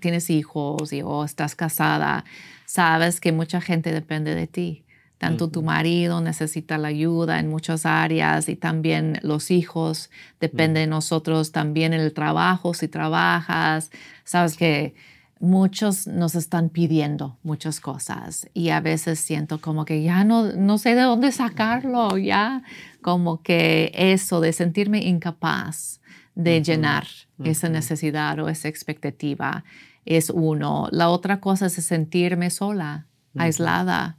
tienes 0.00 0.30
hijos 0.30 0.92
y, 0.92 1.02
o 1.02 1.24
estás 1.24 1.54
casada, 1.54 2.24
sabes 2.66 3.20
que 3.20 3.32
mucha 3.32 3.60
gente 3.60 3.92
depende 3.92 4.34
de 4.34 4.46
ti. 4.46 4.84
Tanto 5.18 5.48
tu 5.48 5.62
marido 5.62 6.20
necesita 6.20 6.76
la 6.76 6.88
ayuda 6.88 7.38
en 7.38 7.48
muchas 7.48 7.86
áreas 7.86 8.48
y 8.48 8.56
también 8.56 9.20
los 9.22 9.50
hijos 9.50 10.10
dependen 10.38 10.82
de 10.82 10.86
nosotros, 10.88 11.50
también 11.50 11.94
el 11.94 12.12
trabajo, 12.12 12.74
si 12.74 12.88
trabajas, 12.88 13.90
sabes 14.24 14.56
que 14.56 14.94
muchos 15.44 16.06
nos 16.06 16.34
están 16.34 16.68
pidiendo 16.68 17.38
muchas 17.42 17.80
cosas 17.80 18.48
y 18.54 18.70
a 18.70 18.80
veces 18.80 19.20
siento 19.20 19.60
como 19.60 19.84
que 19.84 20.02
ya 20.02 20.24
no, 20.24 20.52
no 20.52 20.78
sé 20.78 20.94
de 20.94 21.02
dónde 21.02 21.30
sacarlo, 21.32 22.18
ya 22.18 22.62
como 23.02 23.42
que 23.42 23.92
eso 23.94 24.40
de 24.40 24.52
sentirme 24.52 25.04
incapaz 25.04 26.00
de 26.34 26.62
llenar 26.62 27.06
esa 27.44 27.68
necesidad 27.68 28.38
o 28.40 28.48
esa 28.48 28.68
expectativa 28.68 29.64
es 30.04 30.30
uno. 30.30 30.88
La 30.90 31.08
otra 31.10 31.40
cosa 31.40 31.66
es 31.66 31.74
sentirme 31.74 32.50
sola, 32.50 33.06
aislada 33.36 34.16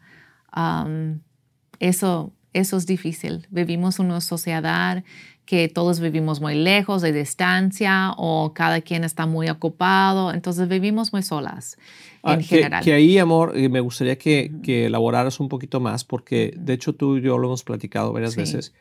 eso, 1.80 2.34
eso 2.54 2.78
es 2.78 2.86
difícil. 2.86 3.48
Vivimos 3.50 4.00
en 4.00 4.08
una 4.08 4.22
sociedad 4.22 5.04
que 5.46 5.70
todos 5.70 6.00
vivimos 6.00 6.42
muy 6.42 6.56
lejos 6.56 7.02
de 7.02 7.14
distancia 7.14 8.14
o 8.18 8.54
cada 8.54 8.82
quien 8.82 9.04
está 9.04 9.26
muy 9.26 9.50
ocupado, 9.50 10.34
entonces 10.34 10.68
vivimos 10.68 11.14
muy 11.14 11.22
solas 11.22 11.78
ah, 12.24 12.34
en 12.34 12.42
general. 12.44 12.84
Que 12.84 12.94
ahí, 12.94 13.18
amor, 13.18 13.54
eh, 13.56 13.70
me 13.70 13.80
gustaría 13.80 14.18
que, 14.18 14.52
que, 14.64 14.88
elaboraras 14.88 15.40
un 15.40 15.50
poquito 15.50 15.80
más, 15.80 16.04
porque 16.04 16.54
de 16.58 16.74
hecho 16.74 16.94
tú 16.94 17.18
y 17.18 17.22
yo 17.22 17.38
lo 17.38 17.48
hemos 17.48 17.64
platicado 17.64 18.12
varias 18.12 18.36
veces, 18.36 18.74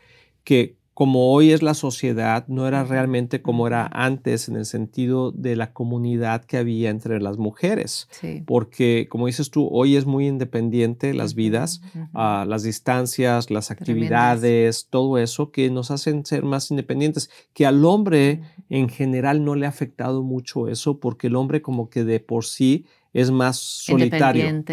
que 0.43 0.77
como 0.95 1.33
hoy 1.33 1.51
es 1.51 1.61
la 1.61 1.75
sociedad, 1.75 2.47
no 2.47 2.69
era 2.69 2.85
realmente 2.85 3.43
como 3.43 3.67
era 3.67 3.91
antes 3.93 4.49
en 4.49 4.55
el 4.55 4.65
sentido 4.65 5.33
de 5.33 5.57
la 5.57 5.73
comunidad 5.73 6.45
que 6.45 6.57
había 6.57 6.91
entre 6.91 7.21
las 7.21 7.37
mujeres. 7.37 8.09
Porque, 8.47 9.09
como 9.11 9.27
dices 9.27 9.51
tú, 9.51 9.69
hoy 9.73 9.97
es 9.97 10.07
muy 10.07 10.29
independiente 10.29 11.13
las 11.13 11.35
vidas, 11.35 11.83
ah, 12.15 12.45
las 12.49 12.63
distancias, 12.63 13.51
las 13.51 13.73
actividades, 13.73 14.87
todo 14.89 15.19
eso 15.19 15.51
que 15.51 15.69
nos 15.69 15.91
hacen 15.91 16.25
ser 16.25 16.45
más 16.45 16.71
independientes. 16.71 17.29
Que 17.55 17.67
al 17.67 17.85
hombre 17.85 18.43
en 18.71 18.89
general 18.89 19.45
no 19.45 19.57
le 19.57 19.67
ha 19.67 19.71
afectado 19.71 20.23
mucho 20.23 20.69
eso 20.69 21.01
porque 21.01 21.27
el 21.27 21.35
hombre 21.35 21.61
como 21.61 21.91
que 21.91 22.05
de 22.05 22.21
por 22.21 22.45
sí 22.45 22.87
es 23.13 23.31
más 23.31 23.57
solitario. 23.59 24.65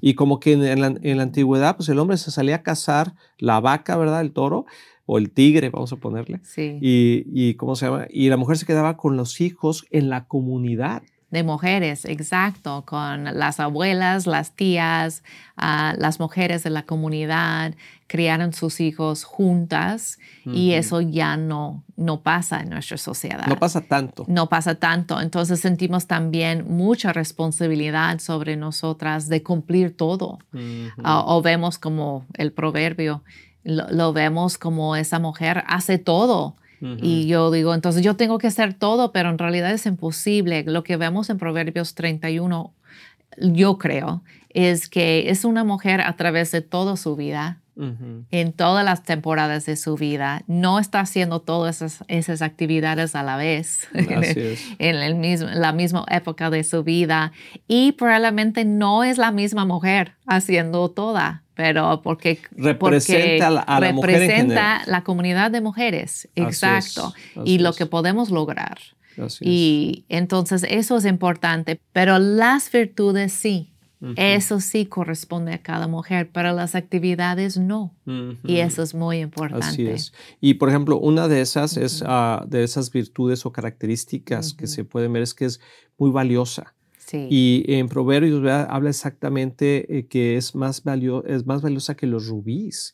Y 0.00 0.14
como 0.14 0.40
que 0.40 0.52
en 0.52 0.80
la, 0.80 0.86
en 0.86 1.16
la, 1.16 1.22
antigüedad, 1.22 1.76
pues 1.76 1.88
el 1.88 1.98
hombre 1.98 2.16
se 2.16 2.30
salía 2.30 2.56
a 2.56 2.62
cazar 2.62 3.14
la 3.38 3.60
vaca, 3.60 3.96
¿verdad? 3.96 4.20
El 4.20 4.32
toro, 4.32 4.66
o 5.10 5.18
el 5.18 5.32
tigre, 5.32 5.70
vamos 5.70 5.92
a 5.92 5.96
ponerle. 5.96 6.38
Sí. 6.44 6.78
Y, 6.80 7.54
¿cómo 7.54 7.74
se 7.74 7.86
llama? 7.86 8.06
Y 8.10 8.28
la 8.28 8.36
mujer 8.36 8.56
se 8.58 8.64
quedaba 8.64 8.96
con 8.96 9.16
los 9.16 9.40
hijos 9.40 9.84
en 9.90 10.08
la 10.08 10.26
comunidad. 10.26 11.02
De 11.32 11.42
mujeres, 11.42 12.04
exacto, 12.04 12.84
con 12.86 13.24
las 13.24 13.58
abuelas, 13.58 14.28
las 14.28 14.54
tías, 14.54 15.24
ah, 15.56 15.94
las 15.98 16.20
mujeres 16.20 16.62
de 16.62 16.70
la 16.70 16.84
comunidad, 16.84 17.74
criaron 18.06 18.52
sus 18.52 18.80
hijos 18.80 19.24
juntas 19.24 20.18
y 20.44 20.72
eso 20.72 21.00
ya 21.00 21.36
no, 21.36 21.84
no 21.96 22.22
pasa 22.22 22.60
en 22.60 22.70
nuestra 22.70 22.96
sociedad. 22.96 23.46
No 23.48 23.56
pasa 23.56 23.80
tanto. 23.80 24.24
No 24.28 24.48
pasa 24.48 24.76
tanto. 24.76 25.20
Entonces 25.20 25.58
sentimos 25.58 26.06
también 26.06 26.66
mucha 26.68 27.12
responsabilidad 27.12 28.20
sobre 28.20 28.56
nosotras 28.56 29.28
de 29.28 29.42
cumplir 29.42 29.96
todo. 29.96 30.38
Ah, 31.02 31.24
o 31.26 31.42
vemos 31.42 31.78
como 31.78 32.26
el 32.34 32.52
proverbio, 32.52 33.24
lo, 33.64 34.12
vemos 34.12 34.58
como 34.58 34.96
esa 34.96 35.18
mujer 35.18 35.64
hace 35.66 35.98
todo. 35.98 36.56
Y 37.02 37.26
yo 37.26 37.50
digo, 37.50 37.74
entonces 37.74 38.02
yo 38.02 38.16
tengo 38.16 38.38
que 38.38 38.46
hacer 38.46 38.72
todo, 38.72 39.12
pero 39.12 39.28
en 39.28 39.36
realidad 39.36 39.70
es 39.70 39.84
imposible. 39.84 40.64
Lo 40.66 40.82
que 40.82 40.96
vemos 40.96 41.28
en 41.28 41.36
Proverbios 41.36 41.94
31, 41.94 42.72
yo 43.38 43.76
creo, 43.76 44.22
es 44.48 44.88
que 44.88 45.28
es 45.28 45.44
una 45.44 45.62
mujer 45.62 46.00
a 46.00 46.16
través 46.16 46.50
de 46.52 46.62
toda 46.62 46.96
su 46.96 47.16
vida, 47.16 47.60
en 48.30 48.52
todas 48.52 48.84
las 48.84 49.04
temporadas 49.04 49.64
de 49.64 49.76
su 49.76 49.94
vida, 49.96 50.42
no 50.46 50.78
está 50.78 51.00
haciendo 51.00 51.40
todas 51.40 51.76
esas, 51.76 52.04
esas 52.08 52.42
actividades 52.42 53.14
a 53.14 53.22
la 53.22 53.36
vez, 53.36 53.88
en, 53.94 54.96
el 54.96 55.14
mismo, 55.14 55.48
la 55.48 55.72
misma 55.72 56.04
época 56.10 56.50
de 56.50 56.62
su 56.62 56.82
vida, 56.82 57.32
y 57.68 57.92
probablemente 57.92 58.66
no 58.66 59.02
es 59.02 59.16
la 59.16 59.32
misma 59.32 59.64
mujer 59.64 60.12
haciendo 60.26 60.90
toda 60.90 61.42
pero 61.60 62.00
porque 62.02 62.40
representa 62.52 63.48
a 63.48 63.50
la, 63.50 63.92
representa 63.92 64.82
la 64.86 65.04
comunidad 65.04 65.50
de 65.50 65.60
mujeres, 65.60 66.26
exacto, 66.34 67.12
y 67.44 67.58
lo 67.58 67.74
que 67.74 67.84
podemos 67.84 68.30
lograr. 68.30 68.78
y 69.42 70.06
entonces 70.08 70.64
eso 70.70 70.96
es 70.96 71.04
importante, 71.04 71.78
pero 71.92 72.18
las 72.18 72.72
virtudes 72.72 73.32
sí. 73.32 73.66
Eso 74.16 74.60
sí 74.60 74.86
corresponde 74.86 75.52
a 75.52 75.58
cada 75.58 75.86
mujer, 75.86 76.30
pero 76.32 76.54
las 76.54 76.74
actividades 76.74 77.58
no. 77.58 77.94
Y 78.42 78.60
eso 78.60 78.82
es 78.82 78.94
muy 78.94 79.18
importante. 79.18 79.66
Así 79.66 79.86
es. 79.86 80.14
Y 80.40 80.54
por 80.54 80.70
ejemplo, 80.70 80.98
una 80.98 81.28
de 81.28 81.42
esas 81.42 81.76
es 81.76 82.02
ah, 82.06 82.42
de 82.48 82.64
esas 82.64 82.90
virtudes 82.90 83.44
o 83.44 83.52
características 83.52 84.54
que 84.54 84.66
se 84.66 84.84
pueden 84.84 85.12
ver 85.12 85.22
es 85.22 85.34
que 85.34 85.44
es 85.44 85.60
muy 85.98 86.10
valiosa. 86.10 86.74
Y 87.12 87.64
en 87.66 87.88
Proverbios 87.88 88.42
habla 88.68 88.90
exactamente 88.90 89.98
eh, 89.98 90.06
que 90.06 90.36
es 90.36 90.54
más, 90.54 90.82
es 91.26 91.46
más 91.46 91.62
valiosa 91.62 91.96
que 91.96 92.06
los 92.06 92.26
rubíes. 92.26 92.92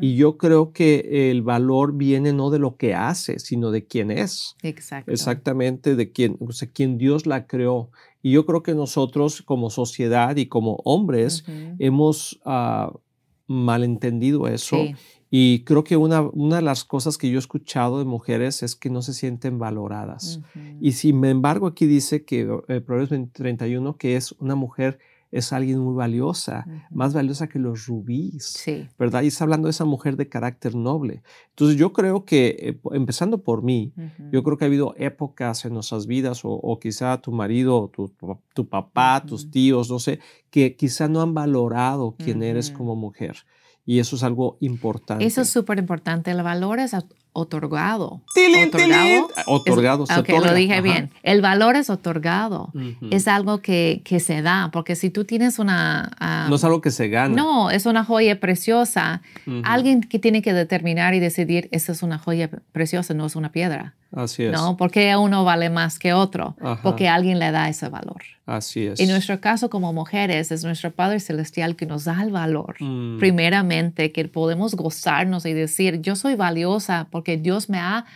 Y 0.00 0.16
yo 0.16 0.36
creo 0.38 0.72
que 0.72 1.30
el 1.30 1.42
valor 1.42 1.96
viene 1.96 2.32
no 2.32 2.50
de 2.50 2.58
lo 2.58 2.76
que 2.76 2.94
hace, 2.94 3.38
sino 3.38 3.70
de 3.70 3.86
quién 3.86 4.10
es. 4.10 4.56
Exacto. 4.62 5.10
Exactamente 5.10 5.96
de 5.96 6.12
quién, 6.12 6.36
o 6.40 6.52
sea, 6.52 6.68
quién 6.70 6.98
Dios 6.98 7.26
la 7.26 7.46
creó. 7.46 7.90
Y 8.22 8.32
yo 8.32 8.46
creo 8.46 8.62
que 8.62 8.74
nosotros 8.74 9.42
como 9.42 9.70
sociedad 9.70 10.36
y 10.36 10.46
como 10.46 10.76
hombres 10.84 11.44
hemos 11.78 12.40
uh, 12.44 12.98
malentendido 13.46 14.48
eso. 14.48 14.76
Y 15.30 15.64
creo 15.64 15.84
que 15.84 15.96
una, 15.96 16.22
una 16.22 16.56
de 16.56 16.62
las 16.62 16.84
cosas 16.84 17.18
que 17.18 17.30
yo 17.30 17.36
he 17.36 17.38
escuchado 17.38 17.98
de 17.98 18.04
mujeres 18.04 18.62
es 18.62 18.74
que 18.74 18.90
no 18.90 19.02
se 19.02 19.12
sienten 19.12 19.58
valoradas. 19.58 20.40
Y 20.80 20.92
sin 20.92 21.24
embargo 21.24 21.66
aquí 21.66 21.86
dice 21.86 22.24
que 22.24 22.48
eh, 22.68 22.80
Proverbios 22.80 23.32
31 23.32 23.96
que 23.96 24.16
es 24.16 24.32
una 24.38 24.54
mujer 24.54 24.98
es 25.30 25.52
alguien 25.52 25.78
muy 25.78 25.94
valiosa, 25.94 26.66
más 26.90 27.12
valiosa 27.12 27.48
que 27.48 27.58
los 27.58 27.86
rubíes, 27.86 28.44
sí. 28.44 28.88
¿verdad? 28.98 29.22
Y 29.22 29.26
está 29.26 29.44
hablando 29.44 29.66
de 29.66 29.72
esa 29.72 29.84
mujer 29.84 30.16
de 30.16 30.28
carácter 30.28 30.74
noble. 30.74 31.22
Entonces 31.50 31.76
yo 31.76 31.92
creo 31.92 32.24
que, 32.24 32.56
eh, 32.58 32.80
empezando 32.92 33.42
por 33.42 33.62
mí, 33.62 33.92
yo 34.32 34.42
creo 34.42 34.56
que 34.56 34.64
ha 34.64 34.68
habido 34.68 34.94
épocas 34.96 35.64
en 35.64 35.74
nuestras 35.74 36.06
vidas, 36.06 36.40
o, 36.44 36.78
quizá 36.80 37.20
tu 37.20 37.32
marido, 37.32 37.90
tu, 37.92 38.10
tu 38.54 38.68
papá, 38.68 39.22
tus 39.26 39.50
tíos, 39.50 39.90
no 39.90 39.98
sé, 39.98 40.20
que 40.50 40.76
quizá 40.76 41.08
no 41.08 41.20
han 41.20 41.34
valorado 41.34 42.14
quién 42.16 42.42
eres 42.42 42.70
como 42.70 42.96
mujer. 42.96 43.36
Y 43.88 44.00
eso 44.00 44.16
es 44.16 44.22
algo 44.22 44.58
importante. 44.60 45.24
Eso 45.24 45.40
es 45.40 45.48
súper 45.48 45.78
importante. 45.78 46.30
El 46.30 46.42
valor 46.42 46.78
es 46.78 46.92
otorgado. 47.38 48.20
otorgado. 48.66 49.28
Otorgado. 49.46 50.04
ok, 50.04 50.28
lo 50.44 50.54
dije 50.54 50.80
bien. 50.80 51.10
El 51.22 51.40
valor 51.40 51.76
es 51.76 51.90
otorgado. 51.90 52.72
Es 53.10 53.28
algo 53.28 53.60
que, 53.62 54.02
que, 54.04 54.20
se 54.20 54.42
da, 54.42 54.70
porque 54.72 54.96
si 54.96 55.10
tú 55.10 55.24
tienes 55.24 55.58
una... 55.58 56.10
Ah, 56.18 56.46
no 56.48 56.56
es 56.56 56.64
algo 56.64 56.80
que 56.80 56.90
se 56.90 57.08
gana. 57.08 57.34
No, 57.34 57.70
es 57.70 57.86
una 57.86 58.04
joya 58.04 58.40
preciosa. 58.40 59.22
Alguien 59.64 60.02
que 60.02 60.18
tiene 60.18 60.42
que 60.42 60.52
determinar 60.52 61.14
y 61.14 61.20
decidir, 61.20 61.68
esa 61.72 61.92
es 61.92 62.02
una 62.02 62.18
joya 62.18 62.50
preciosa, 62.72 63.14
no 63.14 63.26
es 63.26 63.36
una 63.36 63.52
piedra. 63.52 63.94
Así 64.12 64.44
es. 64.44 64.52
¿No? 64.52 64.76
Porque 64.76 65.14
uno 65.16 65.44
vale 65.44 65.68
más 65.68 65.98
que 65.98 66.12
otro, 66.14 66.56
porque 66.82 67.08
alguien 67.08 67.38
le 67.38 67.50
da 67.50 67.68
ese 67.68 67.88
valor. 67.88 68.22
Así 68.46 68.86
es. 68.86 68.98
En 68.98 69.10
nuestro 69.10 69.38
caso 69.42 69.68
como 69.68 69.92
mujeres, 69.92 70.50
es 70.50 70.64
nuestro 70.64 70.90
Padre 70.90 71.20
Celestial 71.20 71.76
que 71.76 71.84
nos 71.84 72.04
da 72.04 72.22
el 72.22 72.30
valor. 72.30 72.76
Mm. 72.80 73.18
Primeramente, 73.18 74.10
que 74.10 74.26
podemos 74.26 74.74
gozarnos 74.74 75.44
y 75.44 75.52
decir, 75.52 76.00
yo 76.00 76.16
soy 76.16 76.34
valiosa 76.34 77.08
porque 77.10 77.27
Dios 77.36 77.68
me 77.68 77.78
ha 77.78 78.06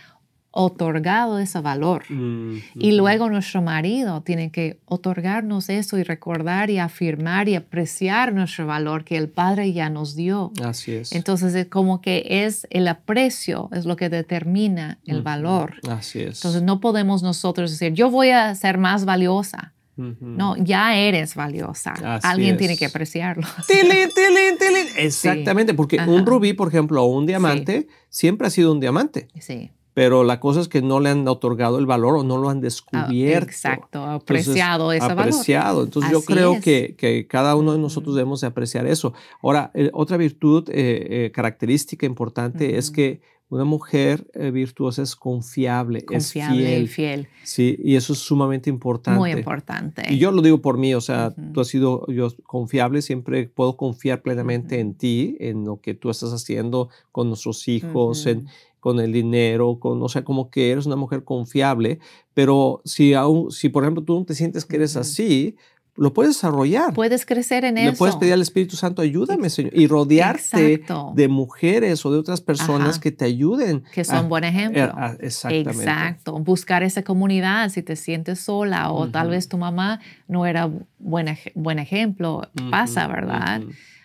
otorgado 0.55 1.39
ese 1.39 1.59
valor. 1.61 2.03
Mm, 2.09 2.57
y 2.75 2.91
luego 2.91 3.27
nuestro 3.27 3.63
marido 3.63 4.21
tiene 4.21 4.51
que 4.51 4.79
otorgarnos 4.85 5.67
eso 5.69 5.97
y 5.97 6.03
recordar 6.03 6.69
y 6.69 6.77
afirmar 6.77 7.49
y 7.49 7.55
apreciar 7.55 8.33
nuestro 8.33 8.67
valor 8.67 9.03
que 9.03 9.17
el 9.17 9.29
Padre 9.29 9.73
ya 9.73 9.89
nos 9.89 10.15
dio. 10.15 10.51
Así 10.63 10.91
es. 10.91 11.11
Entonces, 11.11 11.55
es 11.55 11.67
como 11.67 12.01
que 12.01 12.23
es 12.45 12.67
el 12.69 12.87
aprecio, 12.87 13.67
es 13.73 13.85
lo 13.85 13.95
que 13.95 14.09
determina 14.09 14.99
el 15.05 15.23
valor. 15.23 15.73
Así 15.89 16.19
es. 16.19 16.37
Entonces, 16.37 16.61
no 16.61 16.79
podemos 16.79 17.23
nosotros 17.23 17.71
decir, 17.71 17.93
yo 17.93 18.11
voy 18.11 18.29
a 18.29 18.53
ser 18.53 18.77
más 18.77 19.05
valiosa. 19.05 19.73
No, 19.95 20.55
ya 20.57 20.95
eres 20.95 21.35
valiosa. 21.35 21.93
Alguien 22.23 22.57
tiene 22.57 22.77
que 22.77 22.85
apreciarlo. 22.85 23.47
Tilín, 23.67 24.09
tilín, 24.15 24.57
tilín. 24.57 24.87
Exactamente, 24.97 25.73
porque 25.73 25.99
un 25.99 26.25
rubí, 26.25 26.53
por 26.53 26.67
ejemplo, 26.67 27.03
o 27.03 27.07
un 27.07 27.25
diamante, 27.25 27.87
siempre 28.09 28.47
ha 28.47 28.49
sido 28.49 28.71
un 28.71 28.79
diamante. 28.79 29.27
Sí 29.39 29.71
pero 29.93 30.23
la 30.23 30.39
cosa 30.39 30.59
es 30.59 30.67
que 30.67 30.81
no 30.81 30.99
le 30.99 31.09
han 31.09 31.27
otorgado 31.27 31.77
el 31.77 31.85
valor 31.85 32.17
o 32.17 32.23
no 32.23 32.37
lo 32.37 32.49
han 32.49 32.61
descubierto. 32.61 33.47
exacto, 33.47 34.03
apreciado 34.03 34.91
ese 34.91 35.07
valor. 35.07 35.19
Apreciado. 35.19 35.83
Entonces 35.83 36.11
yo 36.11 36.21
creo 36.23 36.59
que, 36.61 36.95
que, 36.97 37.27
cada 37.27 37.55
uno 37.55 37.73
de 37.73 37.79
nosotros 37.79 38.15
debemos 38.15 38.41
de 38.41 38.47
apreciar 38.47 38.87
eso. 38.87 39.13
Ahora, 39.41 39.71
eh, 39.75 39.91
otra 39.93 40.17
virtud 40.17 40.67
eh, 40.69 41.07
eh, 41.09 41.31
característica 41.31 42.05
importante 42.05 42.77
es 42.77 42.89
que 42.89 43.21
una 43.53 43.65
mujer 43.65 44.25
virtuosa 44.51 45.03
es 45.03 45.15
confiable, 45.15 46.03
es 46.09 46.31
fiel. 46.31 46.83
Y 46.83 46.87
fiel. 46.87 47.27
Sí, 47.43 47.77
y 47.83 47.95
eso 47.95 48.13
es 48.13 48.19
sumamente 48.19 48.69
importante. 48.69 49.19
Muy 49.19 49.31
importante. 49.31 50.11
Y 50.11 50.17
yo 50.17 50.31
lo 50.31 50.41
digo 50.41 50.61
por 50.61 50.77
mí, 50.77 50.93
o 50.95 51.01
sea, 51.01 51.33
tú 51.53 51.61
has 51.61 51.67
sido 51.67 52.05
yo 52.07 52.29
confiable, 52.43 53.01
siempre 53.01 53.47
puedo 53.47 53.77
confiar 53.77 54.21
plenamente 54.21 54.79
en 54.79 54.95
ti, 54.95 55.37
en 55.39 55.65
lo 55.65 55.79
que 55.81 55.93
tú 55.93 56.09
estás 56.09 56.33
haciendo 56.33 56.89
con 57.11 57.27
nuestros 57.27 57.67
hijos, 57.67 58.25
en, 58.25 58.47
con 58.79 58.99
el 58.99 59.13
dinero, 59.13 59.79
con, 59.79 60.01
o 60.01 60.09
sea, 60.09 60.23
como 60.23 60.49
que 60.49 60.71
eres 60.71 60.85
una 60.85 60.95
mujer 60.95 61.23
confiable, 61.23 61.99
pero 62.33 62.81
si, 62.83 63.13
aún, 63.13 63.51
si 63.51 63.69
por 63.69 63.83
ejemplo 63.83 64.03
tú 64.03 64.19
no 64.19 64.25
te 64.25 64.35
sientes 64.35 64.65
que 64.65 64.75
eres 64.75 64.97
así, 64.97 65.55
lo 65.95 66.13
puedes 66.13 66.35
desarrollar. 66.35 66.93
Puedes 66.93 67.25
crecer 67.25 67.65
en 67.65 67.77
eso. 67.77 67.91
Le 67.91 67.97
puedes 67.97 68.15
pedir 68.15 68.33
al 68.33 68.41
Espíritu 68.41 68.75
Santo, 68.75 69.01
ayúdame, 69.01 69.49
Señor. 69.49 69.73
Y 69.75 69.87
rodearte 69.87 70.83
de 71.13 71.27
mujeres 71.27 72.05
o 72.05 72.11
de 72.11 72.17
otras 72.17 72.41
personas 72.41 72.99
que 72.99 73.11
te 73.11 73.25
ayuden. 73.25 73.83
Que 73.93 74.03
son 74.03 74.27
buen 74.27 74.43
ejemplo. 74.43 74.83
exactamente. 75.19 75.71
Exacto. 75.71 76.39
Buscar 76.39 76.83
esa 76.83 77.03
comunidad 77.03 77.69
si 77.69 77.83
te 77.83 77.95
sientes 77.95 78.39
sola 78.39 78.91
o 78.91 79.09
tal 79.09 79.29
vez 79.29 79.47
tu 79.47 79.57
mamá 79.57 79.99
no 80.27 80.45
era 80.45 80.69
buen, 80.97 81.37
buen 81.53 81.79
ejemplo. 81.79 82.49
Pasa, 82.71 83.07
¿verdad? 83.07 83.61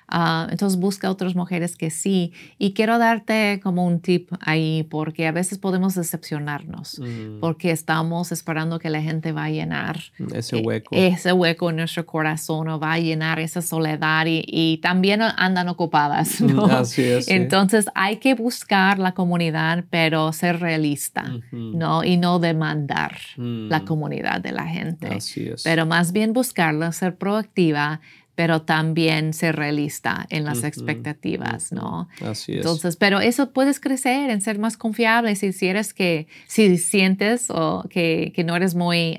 Ah, 0.08 0.48
entonces 0.50 0.78
busca 0.78 1.10
otras 1.10 1.34
mujeres 1.34 1.76
que 1.76 1.90
sí. 1.90 2.32
Y 2.58 2.72
quiero 2.72 2.98
darte 2.98 3.60
como 3.62 3.86
un 3.86 4.00
tip 4.00 4.30
ahí, 4.40 4.86
porque 4.90 5.26
a 5.26 5.32
veces 5.32 5.58
podemos 5.58 5.94
decepcionarnos, 5.94 6.98
mm. 6.98 7.40
porque 7.40 7.70
estamos 7.70 8.32
esperando 8.32 8.78
que 8.78 8.88
la 8.88 9.02
gente 9.02 9.32
va 9.32 9.44
a 9.44 9.50
llenar 9.50 10.00
ese 10.34 10.58
eh, 10.58 10.62
hueco. 10.64 10.96
ese 10.96 11.32
hueco 11.32 11.70
en 11.70 11.76
nuestro 11.76 12.06
corazón 12.06 12.68
o 12.68 12.80
va 12.80 12.94
a 12.94 12.98
llenar 12.98 13.38
esa 13.38 13.60
soledad 13.60 14.24
y, 14.26 14.78
también 14.82 15.20
andan 15.22 15.68
ocupadas. 15.68 16.40
¿no? 16.40 16.64
Así 16.64 17.02
es. 17.02 17.28
Entonces 17.28 17.86
hay 17.94 18.16
que 18.16 18.34
buscar 18.34 18.98
la 18.98 19.12
comunidad, 19.12 19.84
pero 19.90 20.32
ser 20.32 20.60
realista, 20.60 21.24
¿no? 21.52 22.04
Y 22.04 22.16
no 22.16 22.38
demandar 22.38 23.18
la 23.36 23.80
mm. 23.80 23.84
comunidad 23.84 24.40
de 24.40 24.52
la 24.52 24.66
gente. 24.66 25.08
Así 25.08 25.48
es. 25.48 25.62
Pero 25.62 25.84
más 25.84 26.12
bien 26.12 26.32
buscarla, 26.32 26.92
ser 26.92 27.16
proactiva 27.16 28.00
pero 28.38 28.62
también 28.62 29.32
ser 29.32 29.56
realista 29.56 30.24
en 30.30 30.44
las 30.44 30.62
expectativas, 30.62 31.72
¿no? 31.72 32.08
Así 32.24 32.52
es. 32.52 32.58
Entonces, 32.58 32.94
pero 32.94 33.18
eso 33.18 33.50
puedes 33.50 33.80
crecer 33.80 34.30
en 34.30 34.40
ser 34.42 34.60
más 34.60 34.76
confiable 34.76 35.34
si, 35.34 35.52
si 35.52 35.66
eres 35.66 35.92
que, 35.92 36.28
si 36.46 36.78
sientes 36.78 37.50
o 37.50 37.84
que, 37.90 38.32
que 38.36 38.44
no 38.44 38.54
eres 38.54 38.76
muy 38.76 39.16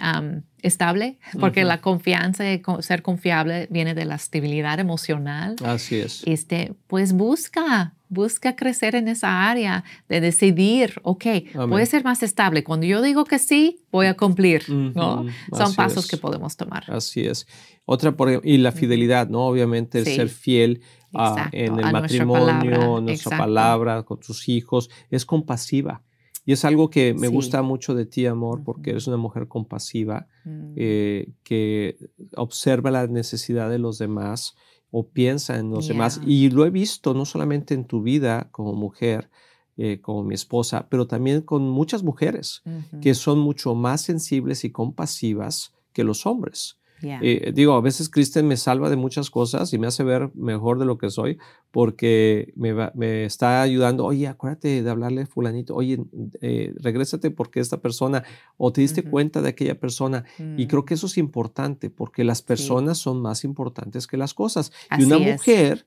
estable, 0.62 1.20
porque 1.42 1.66
la 1.66 1.82
confianza 1.82 2.50
y 2.50 2.62
ser 2.80 3.02
confiable 3.02 3.68
viene 3.70 3.94
de 3.94 4.06
la 4.06 4.16
estabilidad 4.16 4.80
emocional. 4.80 5.58
Así 5.66 5.98
es. 5.98 6.24
Este, 6.26 6.72
pues 6.88 7.12
busca, 7.12 7.96
busca 8.10 8.56
crecer 8.56 8.96
en 8.96 9.08
esa 9.08 9.50
área 9.50 9.84
de 10.10 10.20
decidir, 10.20 11.00
ok, 11.04 11.26
voy 11.68 11.84
a 11.84 11.86
ser 11.86 12.04
más 12.04 12.24
estable. 12.24 12.64
Cuando 12.64 12.86
yo 12.86 13.02
digo 13.02 13.24
que 13.24 13.40
sí, 13.40 13.86
voy 13.92 14.08
a 14.08 14.18
cumplir, 14.18 14.70
¿no? 14.70 15.26
Son 15.56 15.74
pasos 15.76 16.08
que 16.08 16.18
podemos 16.18 16.58
tomar. 16.58 16.84
Así 16.92 17.22
es. 17.22 17.48
Otra, 17.86 18.16
por, 18.16 18.42
y 18.44 18.58
la 18.58 18.72
fidelidad, 18.72 19.30
¿no? 19.30 19.46
Obviamente, 19.46 20.00
el 20.00 20.06
ser 20.06 20.30
fiel 20.30 20.82
ah, 21.14 21.50
en 21.52 21.80
el 21.80 21.92
matrimonio, 21.92 23.00
nuestra 23.00 23.38
palabra, 23.38 24.04
con 24.04 24.20
tus 24.20 24.50
hijos, 24.50 24.90
es 25.10 25.26
compasiva. 25.26 26.04
Y 26.46 26.54
es 26.54 26.66
algo 26.66 26.90
que 26.90 27.14
me 27.14 27.28
gusta 27.28 27.62
mucho 27.62 27.94
de 27.94 28.08
ti, 28.08 28.26
amor, 28.26 28.64
porque 28.64 28.90
eres 28.92 29.06
una 29.06 29.18
mujer 29.18 29.48
compasiva, 29.48 30.28
mm. 30.46 30.74
eh, 30.78 31.34
que 31.44 31.98
observa 32.36 32.90
la 32.90 33.06
necesidad 33.06 33.70
de 33.70 33.78
los 33.78 34.00
demás 34.00 34.56
o 34.92 35.08
piensa 35.08 35.58
en 35.58 35.70
los 35.70 35.88
demás. 35.88 36.20
Y 36.26 36.50
lo 36.50 36.66
he 36.66 36.70
visto 36.70 37.14
no 37.14 37.26
solamente 37.26 37.74
en 37.74 37.86
tu 37.86 38.02
vida 38.02 38.50
como 38.52 38.74
mujer, 38.74 39.30
eh, 39.78 40.02
como 40.02 40.24
mi 40.24 40.36
esposa, 40.36 40.88
pero 40.90 41.08
también 41.08 41.42
con 41.42 41.70
muchas 41.70 42.04
mujeres 42.04 42.64
que 43.02 43.14
son 43.14 43.40
mucho 43.40 43.76
más 43.76 44.02
sensibles 44.02 44.66
y 44.66 44.72
compasivas 44.72 45.74
que 45.94 46.04
los 46.04 46.26
hombres. 46.26 46.79
Eh, 47.02 47.52
digo, 47.54 47.74
a 47.74 47.82
veces 47.82 48.10
Kristen 48.10 48.48
me 48.48 48.58
salva 48.58 48.90
de 48.90 48.96
muchas 48.96 49.30
cosas 49.30 49.74
y 49.74 49.78
me 49.78 49.88
hace 49.88 50.04
ver 50.04 50.32
mejor 50.36 50.80
de 50.80 50.86
lo 50.86 50.98
que 50.98 51.10
soy 51.10 51.38
porque 51.72 52.52
me, 52.56 52.74
me 52.94 53.26
está 53.26 53.62
ayudando. 53.62 54.06
Oye, 54.06 54.28
acuérdate 54.28 54.84
de 54.84 54.90
hablarle 54.90 55.22
a 55.22 55.26
fulanito. 55.26 55.76
Oye, 55.76 56.00
eh, 56.42 56.74
regrésate 56.78 57.32
porque 57.32 57.60
esta 57.60 57.78
persona 57.78 58.24
o 58.58 58.72
te 58.72 58.82
diste 58.82 59.04
cuenta 59.04 59.42
de 59.42 59.50
aquella 59.50 59.80
persona. 59.80 60.26
Y 60.58 60.68
creo 60.68 60.86
que 60.86 60.94
mm. 60.94 60.98
eso 60.98 61.08
es 61.08 61.18
importante 61.18 61.90
porque 61.90 62.24
las 62.24 62.42
personas 62.42 62.98
son 62.98 63.22
más 63.22 63.44
importantes 63.44 64.08
que 64.08 64.18
las 64.18 64.34
cosas. 64.34 64.72
y 64.98 65.04
una 65.04 65.20
mujer 65.20 65.86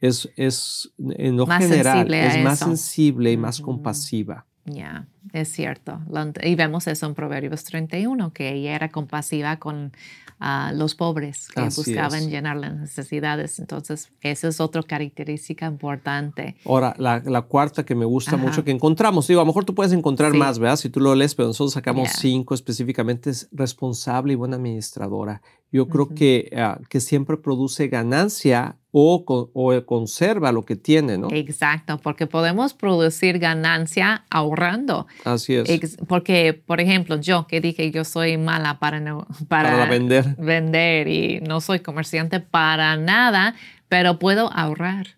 es, 0.00 0.30
es 0.36 0.92
en 0.98 1.36
lo 1.36 1.46
general, 1.46 2.12
es 2.12 2.42
más 2.42 2.58
sensible 2.58 3.32
y 3.32 3.36
más 3.36 3.60
compasiva. 3.60 4.46
Ya, 4.72 5.06
es 5.32 5.50
cierto. 5.52 6.00
Y 6.42 6.54
vemos 6.54 6.86
eso 6.86 7.06
en 7.06 7.14
Proverbios 7.14 7.64
31, 7.64 8.32
que 8.32 8.52
ella 8.52 8.74
era 8.74 8.90
compasiva 8.90 9.58
con 9.58 9.92
a 10.40 10.72
los 10.72 10.94
pobres 10.94 11.48
que 11.48 11.62
buscaban 11.64 12.30
llenar 12.30 12.56
las 12.56 12.74
necesidades. 12.74 13.58
Entonces, 13.58 14.10
esa 14.22 14.48
es 14.48 14.58
otra 14.58 14.82
característica 14.82 15.66
importante. 15.66 16.56
Ahora, 16.64 16.94
la, 16.96 17.22
la 17.24 17.42
cuarta 17.42 17.84
que 17.84 17.94
me 17.94 18.06
gusta 18.06 18.38
mucho 18.38 18.64
que 18.64 18.70
encontramos, 18.70 19.28
digo, 19.28 19.40
a 19.40 19.44
lo 19.44 19.48
mejor 19.48 19.66
tú 19.66 19.74
puedes 19.74 19.92
encontrar 19.92 20.32
más, 20.32 20.58
¿verdad? 20.58 20.76
Si 20.76 20.88
tú 20.88 20.98
lo 20.98 21.14
lees, 21.14 21.34
pero 21.34 21.48
nosotros 21.48 21.74
sacamos 21.74 22.08
cinco 22.18 22.54
específicamente, 22.54 23.28
es 23.28 23.48
responsable 23.52 24.32
y 24.32 24.36
buena 24.36 24.56
administradora. 24.56 25.42
Yo 25.72 25.88
creo 25.88 26.08
que, 26.08 26.50
ah, 26.56 26.80
que 26.88 27.00
siempre 27.00 27.36
produce 27.36 27.88
ganancia 27.88 28.76
o, 28.92 29.24
o, 29.54 29.86
conserva 29.86 30.50
lo 30.50 30.64
que 30.64 30.74
tiene, 30.74 31.16
¿no? 31.16 31.28
Exacto, 31.30 31.98
porque 31.98 32.26
podemos 32.26 32.74
producir 32.74 33.38
ganancia 33.38 34.24
ahorrando. 34.30 35.06
Así 35.24 35.54
es. 35.54 35.96
porque, 36.08 36.54
por 36.54 36.80
ejemplo, 36.80 37.20
yo 37.20 37.46
que 37.46 37.60
dije 37.60 37.90
yo 37.92 38.04
soy 38.04 38.36
mala 38.36 38.80
para, 38.80 39.00
para, 39.48 39.70
para 39.70 39.86
vender. 39.86 40.34
vender 40.38 41.06
y 41.06 41.40
no 41.40 41.60
soy 41.60 41.80
comerciante 41.80 42.40
para 42.40 42.96
nada, 42.96 43.54
pero 43.88 44.18
puedo 44.18 44.52
ahorrar. 44.52 45.08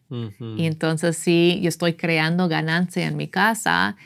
Y 0.56 0.66
entonces 0.66 1.16
sí, 1.16 1.58
yo 1.62 1.68
estoy 1.68 1.94
creando 1.94 2.48
ganancia 2.48 3.06
en 3.06 3.16
mi 3.16 3.28
casa 3.28 3.96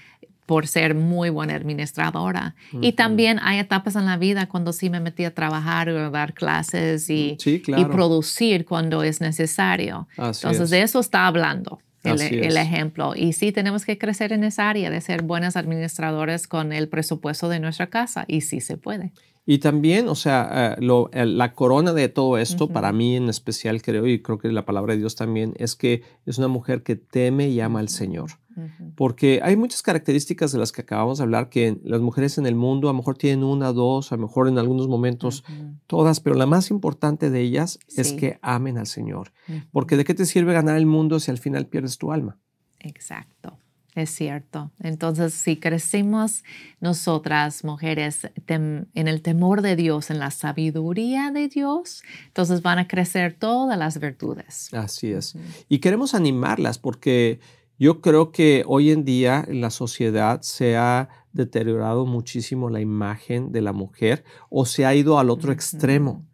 por 0.47 0.69
ser 0.69 0.95
muy 0.95 1.29
buena 1.29 1.55
administradora. 1.55 2.55
Y 2.81 2.93
también 2.93 3.39
hay 3.43 3.59
etapas 3.59 3.97
en 3.97 4.07
la 4.07 4.17
vida 4.17 4.49
cuando 4.49 4.73
sí 4.73 4.89
me 4.89 5.01
metí 5.01 5.25
a 5.25 5.35
trabajar 5.35 5.89
o 5.91 6.07
a 6.07 6.11
dar 6.11 6.33
clases 6.33 7.11
y, 7.11 7.37
y 7.45 7.85
producir 7.85 8.65
cuando 8.65 9.03
es 9.03 9.21
necesario. 9.21 10.09
Entonces, 10.17 10.71
de 10.71 10.83
eso 10.83 11.01
está 11.01 11.27
hablando. 11.27 11.81
El, 12.05 12.21
el, 12.21 12.57
ejemplo. 12.57 13.15
Y 13.17 13.33
sí 13.33 13.51
tenemos 13.51 13.85
que 13.85 13.99
crecer 13.99 14.33
en 14.33 14.45
esa 14.45 14.71
área 14.71 14.91
de 14.91 15.01
ser 15.01 15.23
buenas 15.23 15.57
administradores 15.57 16.47
con 16.47 16.73
el 16.73 16.89
presupuesto 16.89 17.49
de 17.49 17.59
nuestra 17.59 17.89
casa. 17.89 18.25
Y 18.29 18.43
sí 18.43 18.61
se 18.61 18.77
puede. 18.77 19.13
Y 19.49 19.59
también, 19.59 20.09
o 20.09 20.17
sea, 20.17 20.77
eh, 20.79 21.27
la 21.27 21.53
corona 21.53 21.93
de 21.93 22.09
todo 22.09 22.37
esto, 22.37 22.69
para 22.69 22.93
mí 22.93 23.17
en 23.17 23.29
especial 23.29 23.81
creo, 23.81 24.07
y 24.07 24.21
creo 24.21 24.39
que 24.39 24.49
la 24.49 24.65
palabra 24.65 24.95
de 24.95 25.01
Dios 25.01 25.15
también, 25.15 25.55
es 25.57 25.77
que 25.77 26.03
es 26.27 26.39
una 26.39 26.49
mujer 26.49 26.83
que 26.83 26.97
teme 26.97 27.49
y 27.49 27.61
ama 27.61 27.79
al 27.79 27.89
Señor. 27.89 28.31
Porque 28.95 29.40
hay 29.42 29.57
muchas 29.57 29.83
características 29.83 30.53
de 30.53 30.59
las 30.59 30.73
que 30.73 30.83
acabamos 30.83 31.19
de 31.19 31.25
hablar 31.25 31.49
que 31.49 31.79
las 31.85 32.01
mujeres 32.01 32.38
en 32.38 32.47
el 32.47 32.55
mundo 32.55 32.88
a 32.88 32.92
lo 32.92 32.99
mejor 32.99 33.16
tienen 33.16 33.45
una, 33.45 33.73
dos, 33.73 34.12
a 34.12 34.16
lo 34.16 34.23
mejor 34.23 34.49
en 34.49 34.59
algunos 34.59 34.88
momentos 34.88 35.45
todas, 35.87 36.21
pero 36.21 36.37
la 36.37 36.47
más 36.47 36.71
importante 36.71 37.31
de 37.31 37.40
ellas 37.40 37.79
es 37.97 38.12
que 38.12 38.38
amen 38.42 38.79
al 38.79 38.87
Señor. 38.87 39.33
Porque 39.73 39.97
¿de 39.97 40.05
qué 40.05 40.14
te 40.14 40.27
sirve 40.27 40.53
ganar 40.53 40.77
el 40.77 40.87
mundo 40.87 41.21
si 41.21 41.31
al 41.31 41.38
final 41.38 41.66
pierdes 41.66 41.99
tu 41.99 42.12
alma? 42.12 42.38
Exacto. 42.81 43.59
Es 43.97 44.11
cierto. 44.11 44.71
Entonces, 44.79 45.33
si 45.33 45.57
crecimos 45.57 46.45
nosotras, 46.81 47.64
mujeres, 47.64 48.31
en 48.47 48.88
el 48.95 49.23
temor 49.23 49.62
de 49.62 49.75
Dios, 49.75 50.11
en 50.11 50.19
la 50.19 50.31
sabiduría 50.31 51.31
de 51.31 51.49
Dios, 51.49 52.03
entonces 52.27 52.61
van 52.61 52.79
a 52.79 52.88
crecer 52.88 53.33
todas 53.38 53.79
las 53.79 53.99
virtudes. 53.99 54.69
Así 54.75 55.12
es. 55.12 55.35
Y 55.71 55.79
queremos 55.79 56.14
animarlas 56.14 56.79
porque 56.79 57.40
yo 57.79 58.01
creo 58.01 58.31
que 58.31 58.65
hoy 58.67 58.91
en 58.91 59.05
día 59.05 59.45
en 59.47 59.61
la 59.61 59.71
sociedad 59.71 60.41
se 60.43 60.77
ha 60.77 61.09
deteriorado 61.33 62.07
muchísimo 62.07 62.71
la 62.71 62.81
imagen 62.81 63.53
de 63.53 63.61
la 63.61 63.73
mujer 63.73 64.25
o 64.49 64.65
se 64.65 64.87
ha 64.87 64.95
ido 64.95 65.19
al 65.19 65.31
otro 65.31 65.53
extremo. 65.53 66.25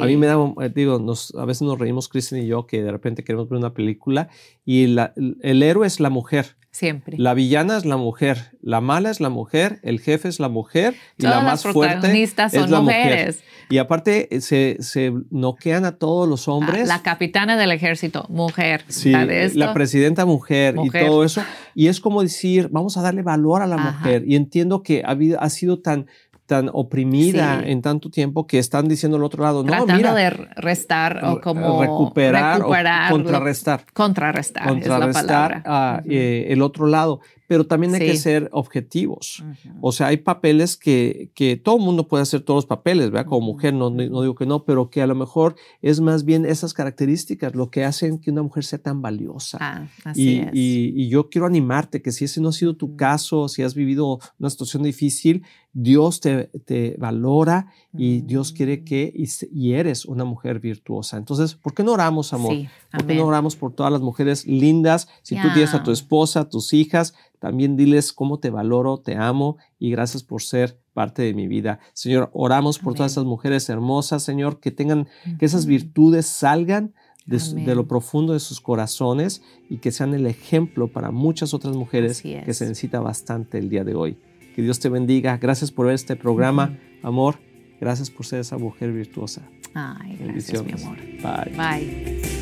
A 0.00 0.06
mí 0.06 0.16
me 0.16 0.26
da, 0.26 0.36
eh, 0.60 0.70
digo, 0.72 1.00
nos, 1.00 1.34
a 1.34 1.44
veces 1.44 1.62
nos 1.62 1.78
reímos, 1.78 2.08
Kristen 2.08 2.42
y 2.42 2.46
yo, 2.46 2.66
que 2.66 2.82
de 2.82 2.92
repente 2.92 3.24
queremos 3.24 3.48
ver 3.48 3.58
una 3.58 3.74
película 3.74 4.28
y 4.64 4.84
el 4.84 5.62
héroe 5.62 5.86
es 5.86 5.98
la 5.98 6.10
mujer. 6.10 6.56
Siempre. 6.72 7.18
La 7.18 7.34
villana 7.34 7.76
es 7.76 7.84
la 7.84 7.98
mujer, 7.98 8.52
la 8.62 8.80
mala 8.80 9.10
es 9.10 9.20
la 9.20 9.28
mujer, 9.28 9.78
el 9.82 10.00
jefe 10.00 10.28
es 10.28 10.40
la 10.40 10.48
mujer 10.48 10.94
y 11.18 11.24
la 11.24 11.42
más 11.42 11.64
fuerte 11.64 12.22
es 12.22 12.70
la 12.70 12.80
mujer. 12.80 13.36
Y 13.68 13.76
aparte 13.76 14.34
eh, 14.34 14.40
se, 14.40 14.78
se, 14.80 15.12
noquean 15.30 15.84
a 15.84 15.92
todos 15.92 16.26
los 16.26 16.48
ah, 16.48 16.52
hombres. 16.52 16.88
la 16.88 17.02
capitana 17.02 17.58
del 17.58 17.72
ejército, 17.72 18.24
mujer. 18.30 18.84
Sí, 18.88 19.12
la 19.12 19.74
presidenta 19.74 20.24
mujer, 20.24 20.76
y 20.82 20.88
todo 20.88 21.24
eso. 21.24 21.42
Y 21.74 21.88
es 21.88 22.00
como 22.00 22.22
decir, 22.22 22.70
vamos 22.70 22.96
a 22.96 23.02
darle 23.02 23.20
valor 23.20 23.60
a 23.60 23.66
la 23.66 23.76
mujer. 23.76 24.24
Y 24.26 24.36
entiendo 24.36 24.82
que 24.82 25.02
ha, 25.04 25.14
ha 25.44 25.50
sido 25.50 25.78
tan 25.78 26.06
tan 26.46 26.70
oprimida 26.72 27.62
en 27.64 27.82
tanto 27.82 28.10
tiempo 28.10 28.46
que 28.46 28.58
están 28.58 28.88
diciendo 28.88 29.16
al 29.16 29.24
otro 29.24 29.42
lado, 29.42 29.62
no, 29.62 29.70
Tratando 29.70 30.14
de 30.14 30.30
restar 30.30 31.24
o 31.24 31.40
como 31.40 31.80
recuperar, 31.80 32.60
o 32.60 32.68
contrarrestar. 33.10 33.84
contrarrestar. 33.92 34.68
Contrarrestar 34.68 36.02
eh, 36.06 36.46
el 36.48 36.62
otro 36.62 36.86
lado 36.86 37.20
pero 37.52 37.66
también 37.66 37.94
hay 37.94 38.00
que 38.00 38.16
ser 38.16 38.48
objetivos. 38.50 39.44
O 39.82 39.92
sea, 39.92 40.06
hay 40.06 40.16
papeles 40.16 40.78
que, 40.78 41.30
que 41.34 41.58
todo 41.58 41.76
el 41.76 41.82
mundo 41.82 42.08
puede 42.08 42.22
hacer 42.22 42.40
todos 42.40 42.56
los 42.56 42.66
papeles, 42.66 43.10
¿verdad? 43.10 43.26
Como 43.26 43.44
mujer, 43.44 43.74
no, 43.74 43.90
no, 43.90 44.22
digo 44.22 44.34
que 44.34 44.46
no, 44.46 44.64
pero 44.64 44.88
que 44.88 45.02
a 45.02 45.06
lo 45.06 45.14
mejor 45.14 45.54
es 45.82 46.00
más 46.00 46.24
bien 46.24 46.46
esas 46.46 46.72
características 46.72 47.54
lo 47.54 47.70
que 47.70 47.84
hacen 47.84 48.18
que 48.18 48.30
una 48.30 48.42
mujer 48.42 48.64
sea 48.64 48.78
tan 48.78 49.02
valiosa. 49.02 49.58
Ah, 49.60 49.86
así 50.04 50.30
y, 50.30 50.38
es. 50.38 50.50
Y, 50.54 51.08
yo 51.10 51.28
quiero 51.28 51.46
animarte 51.46 52.00
que 52.00 52.10
si 52.10 52.24
ese 52.24 52.40
no 52.40 52.48
ha 52.48 52.52
sido 52.52 52.74
tu 52.74 52.96
caso, 52.96 53.48
si 53.48 53.62
has 53.62 53.74
vivido 53.74 54.18
una 54.38 54.48
situación 54.48 54.82
difícil, 54.82 55.42
Dios 55.74 56.20
te, 56.20 56.44
te 56.64 56.96
valora 56.98 57.66
y 57.96 58.20
Dios 58.22 58.52
quiere 58.52 58.84
que 58.84 59.12
y, 59.14 59.72
eres 59.72 60.04
una 60.04 60.24
mujer 60.24 60.60
virtuosa. 60.60 61.16
Entonces, 61.16 61.54
¿por 61.54 61.74
qué 61.74 61.82
no 61.82 61.92
oramos, 61.92 62.32
amor? 62.32 62.54
¿Por 62.90 63.06
qué 63.06 63.14
no 63.14 63.26
oramos 63.26 63.56
por 63.56 63.74
todas 63.74 63.92
las 63.92 64.00
mujeres 64.00 64.46
lindas? 64.46 65.08
Si 65.22 65.34
tú 65.34 65.48
tienes 65.52 65.74
a 65.74 65.82
tu 65.82 65.90
esposa, 65.90 66.40
a 66.40 66.48
tus 66.48 66.72
hijas, 66.72 67.14
también 67.42 67.76
diles 67.76 68.12
cómo 68.12 68.38
te 68.38 68.50
valoro, 68.50 68.98
te 68.98 69.16
amo 69.16 69.56
y 69.76 69.90
gracias 69.90 70.22
por 70.22 70.42
ser 70.42 70.78
parte 70.94 71.22
de 71.22 71.34
mi 71.34 71.48
vida. 71.48 71.80
Señor, 71.92 72.30
oramos 72.32 72.78
por 72.78 72.94
todas 72.94 73.10
esas 73.10 73.24
mujeres 73.24 73.68
hermosas, 73.68 74.22
Señor, 74.22 74.60
que 74.60 74.70
tengan, 74.70 75.08
que 75.40 75.44
esas 75.44 75.66
virtudes 75.66 76.24
salgan 76.26 76.94
de, 77.26 77.74
lo 77.74 77.88
profundo 77.88 78.32
de 78.32 78.38
sus 78.38 78.60
corazones 78.60 79.42
y 79.68 79.78
que 79.78 79.90
sean 79.90 80.14
el 80.14 80.28
ejemplo 80.28 80.86
para 80.86 81.10
muchas 81.10 81.52
otras 81.52 81.74
mujeres 81.74 82.22
que 82.22 82.54
se 82.54 82.68
necesita 82.68 83.00
bastante 83.00 83.58
el 83.58 83.68
día 83.68 83.82
de 83.82 83.96
hoy. 83.96 84.18
Que 84.54 84.62
Dios 84.62 84.78
te 84.78 84.88
bendiga. 84.88 85.36
Gracias 85.38 85.72
por 85.72 85.86
ver 85.86 85.96
este 85.96 86.14
programa, 86.14 86.78
amor. 87.02 87.40
Gracias 87.80 88.08
por 88.08 88.24
ser 88.24 88.38
esa 88.38 88.56
mujer 88.56 88.92
virtuosa. 88.92 89.42
Ay, 89.74 90.16
gracias, 90.16 90.64
mi 90.64 90.80
amor. 90.80 90.96
Bye. 90.96 91.56
Bye. 91.56 92.41